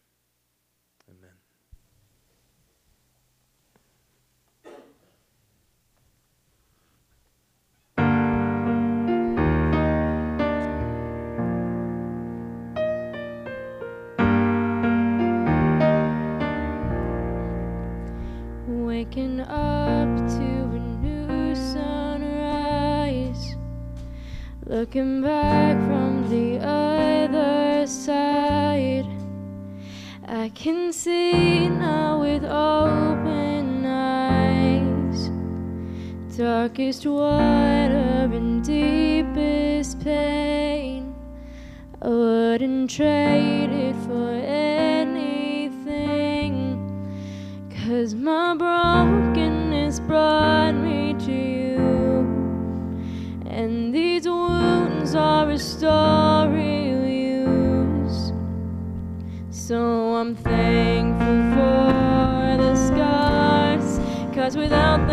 Looking 24.81 25.21
back 25.21 25.77
from 25.85 26.27
the 26.27 26.57
other 26.57 27.85
side. 27.85 29.05
I 30.27 30.49
can 30.55 30.91
see 30.91 31.69
now 31.69 32.19
with 32.21 32.43
open 32.43 33.85
eyes. 33.85 35.29
Darkest 36.35 37.05
water 37.05 38.27
and 38.33 38.63
deepest 38.63 40.03
pain. 40.03 41.13
I 42.01 42.07
wouldn't 42.09 42.89
trade 42.89 43.69
it 43.69 43.95
for 44.07 44.31
anything. 44.31 45.77
Cause 47.85 48.15
my 48.15 48.50
without 64.71 65.10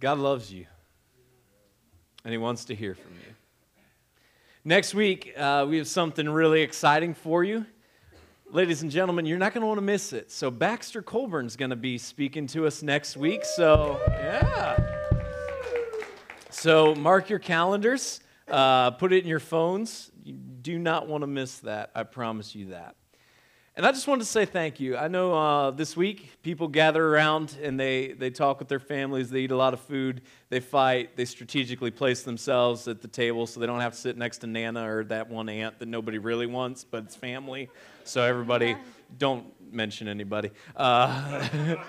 God 0.00 0.18
loves 0.18 0.50
you, 0.50 0.64
and 2.24 2.32
He 2.32 2.38
wants 2.38 2.64
to 2.66 2.74
hear 2.74 2.94
from 2.94 3.12
you. 3.12 3.34
Next 4.64 4.94
week, 4.94 5.34
uh, 5.36 5.66
we 5.68 5.76
have 5.76 5.86
something 5.86 6.26
really 6.26 6.62
exciting 6.62 7.12
for 7.12 7.44
you. 7.44 7.66
Ladies 8.50 8.80
and 8.80 8.90
gentlemen, 8.90 9.26
you're 9.26 9.38
not 9.38 9.52
going 9.52 9.60
to 9.60 9.66
want 9.66 9.76
to 9.76 9.82
miss 9.82 10.14
it. 10.14 10.30
So, 10.30 10.50
Baxter 10.50 11.02
Colburn's 11.02 11.54
going 11.54 11.68
to 11.68 11.76
be 11.76 11.98
speaking 11.98 12.46
to 12.48 12.66
us 12.66 12.82
next 12.82 13.18
week. 13.18 13.44
So, 13.44 14.00
yeah. 14.08 14.78
So, 16.48 16.94
mark 16.94 17.28
your 17.28 17.38
calendars, 17.38 18.20
uh, 18.48 18.92
put 18.92 19.12
it 19.12 19.22
in 19.22 19.28
your 19.28 19.38
phones. 19.38 20.10
You 20.24 20.32
do 20.32 20.78
not 20.78 21.08
want 21.08 21.22
to 21.24 21.26
miss 21.26 21.58
that. 21.58 21.90
I 21.94 22.04
promise 22.04 22.54
you 22.54 22.70
that. 22.70 22.96
And 23.80 23.86
I 23.86 23.92
just 23.92 24.06
wanted 24.06 24.24
to 24.24 24.26
say 24.26 24.44
thank 24.44 24.78
you. 24.78 24.98
I 24.98 25.08
know 25.08 25.32
uh, 25.32 25.70
this 25.70 25.96
week 25.96 26.42
people 26.42 26.68
gather 26.68 27.02
around 27.02 27.56
and 27.62 27.80
they, 27.80 28.08
they 28.08 28.28
talk 28.28 28.58
with 28.58 28.68
their 28.68 28.78
families, 28.78 29.30
they 29.30 29.40
eat 29.40 29.52
a 29.52 29.56
lot 29.56 29.72
of 29.72 29.80
food, 29.80 30.20
they 30.50 30.60
fight, 30.60 31.16
they 31.16 31.24
strategically 31.24 31.90
place 31.90 32.22
themselves 32.22 32.86
at 32.88 33.00
the 33.00 33.08
table 33.08 33.46
so 33.46 33.58
they 33.58 33.64
don't 33.64 33.80
have 33.80 33.94
to 33.94 33.98
sit 33.98 34.18
next 34.18 34.40
to 34.40 34.46
Nana 34.46 34.86
or 34.86 35.04
that 35.04 35.30
one 35.30 35.48
aunt 35.48 35.78
that 35.78 35.88
nobody 35.88 36.18
really 36.18 36.44
wants, 36.44 36.84
but 36.84 37.04
it's 37.04 37.16
family. 37.16 37.70
So 38.04 38.22
everybody, 38.22 38.76
don't 39.18 39.46
mention 39.72 40.08
anybody. 40.08 40.50
Uh, 40.76 41.48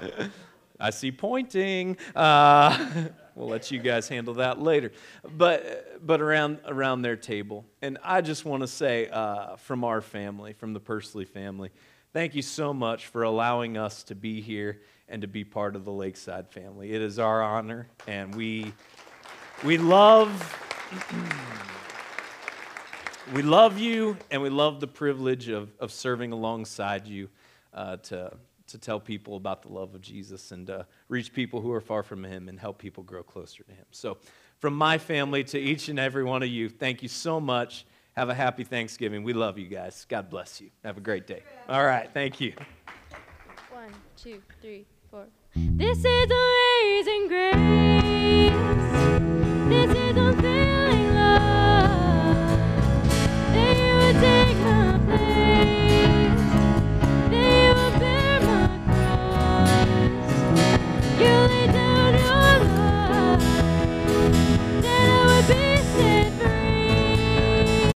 I 0.80 0.92
see 0.92 1.12
pointing. 1.12 1.98
Uh, 2.16 3.08
we'll 3.36 3.48
let 3.48 3.72
you 3.72 3.80
guys 3.80 4.08
handle 4.08 4.36
that 4.36 4.62
later. 4.62 4.92
But, 5.38 6.06
but 6.06 6.22
around, 6.22 6.60
around 6.66 7.02
their 7.02 7.16
table. 7.16 7.66
And 7.82 7.98
I 8.04 8.22
just 8.22 8.46
want 8.46 8.64
to 8.64 8.68
say 8.68 9.08
uh, 9.08 9.56
from 9.58 9.84
our 9.84 10.02
family, 10.02 10.54
from 10.54 10.74
the 10.74 10.80
Pursley 10.80 11.26
family, 11.26 11.70
thank 12.14 12.36
you 12.36 12.42
so 12.42 12.74
much 12.74 13.08
for 13.08 13.24
allowing 13.24 13.78
us 13.78 14.04
to 14.04 14.16
be 14.16 14.42
here 14.42 14.82
and 15.08 15.22
to 15.22 15.28
be 15.28 15.44
part 15.44 15.76
of 15.76 15.86
the 15.86 15.92
Lakeside 15.92 16.50
family. 16.50 16.94
It 16.94 17.02
is 17.02 17.20
our 17.20 17.44
honor, 17.44 17.88
and 18.08 18.34
we, 18.34 18.74
we 19.64 19.78
love. 19.78 20.58
we 23.34 23.42
love 23.42 23.78
you, 23.78 24.18
and 24.30 24.42
we 24.42 24.50
love 24.50 24.80
the 24.80 24.88
privilege 24.88 25.50
of, 25.50 25.70
of 25.80 25.92
serving 25.92 26.32
alongside 26.32 27.08
you 27.08 27.30
uh, 27.74 27.98
to, 27.98 28.32
to 28.72 28.78
tell 28.78 29.00
people 29.00 29.38
about 29.38 29.62
the 29.62 29.70
love 29.70 29.96
of 29.96 30.02
Jesus 30.02 30.52
and 30.52 30.70
uh, 30.70 30.84
reach 31.08 31.34
people 31.34 31.62
who 31.62 31.72
are 31.72 31.82
far 31.82 32.04
from 32.04 32.24
Him 32.24 32.50
and 32.50 32.60
help 32.60 32.78
people 32.78 33.04
grow 33.04 33.24
closer 33.24 33.64
to 33.64 33.72
Him. 33.72 33.86
So, 33.92 34.18
from 34.60 34.76
my 34.76 34.98
family 34.98 35.44
to 35.46 35.60
each 35.60 35.90
and 35.90 35.98
every 36.00 36.24
one 36.24 36.44
of 36.44 36.50
you, 36.50 36.70
thank 36.70 37.02
you 37.02 37.10
so 37.10 37.40
much. 37.40 37.86
Have 38.14 38.30
a 38.30 38.34
happy 38.34 38.64
Thanksgiving. 38.64 39.24
We 39.24 39.34
love 39.34 39.58
you 39.58 39.68
guys. 39.68 40.06
God 40.08 40.30
bless 40.30 40.60
you. 40.62 40.70
Have 40.84 40.98
a 40.98 41.02
great 41.02 41.26
day. 41.28 41.44
All 41.70 41.86
right. 41.86 42.10
Thank 42.14 42.42
you. 42.42 42.54
One, 43.72 43.92
two, 44.18 44.42
three, 44.62 44.86
four. 45.10 45.26
This 45.56 45.98
is 46.04 46.32
amazing 46.32 47.28
grace. 47.28 48.52
This 49.70 49.96
is 49.96 50.18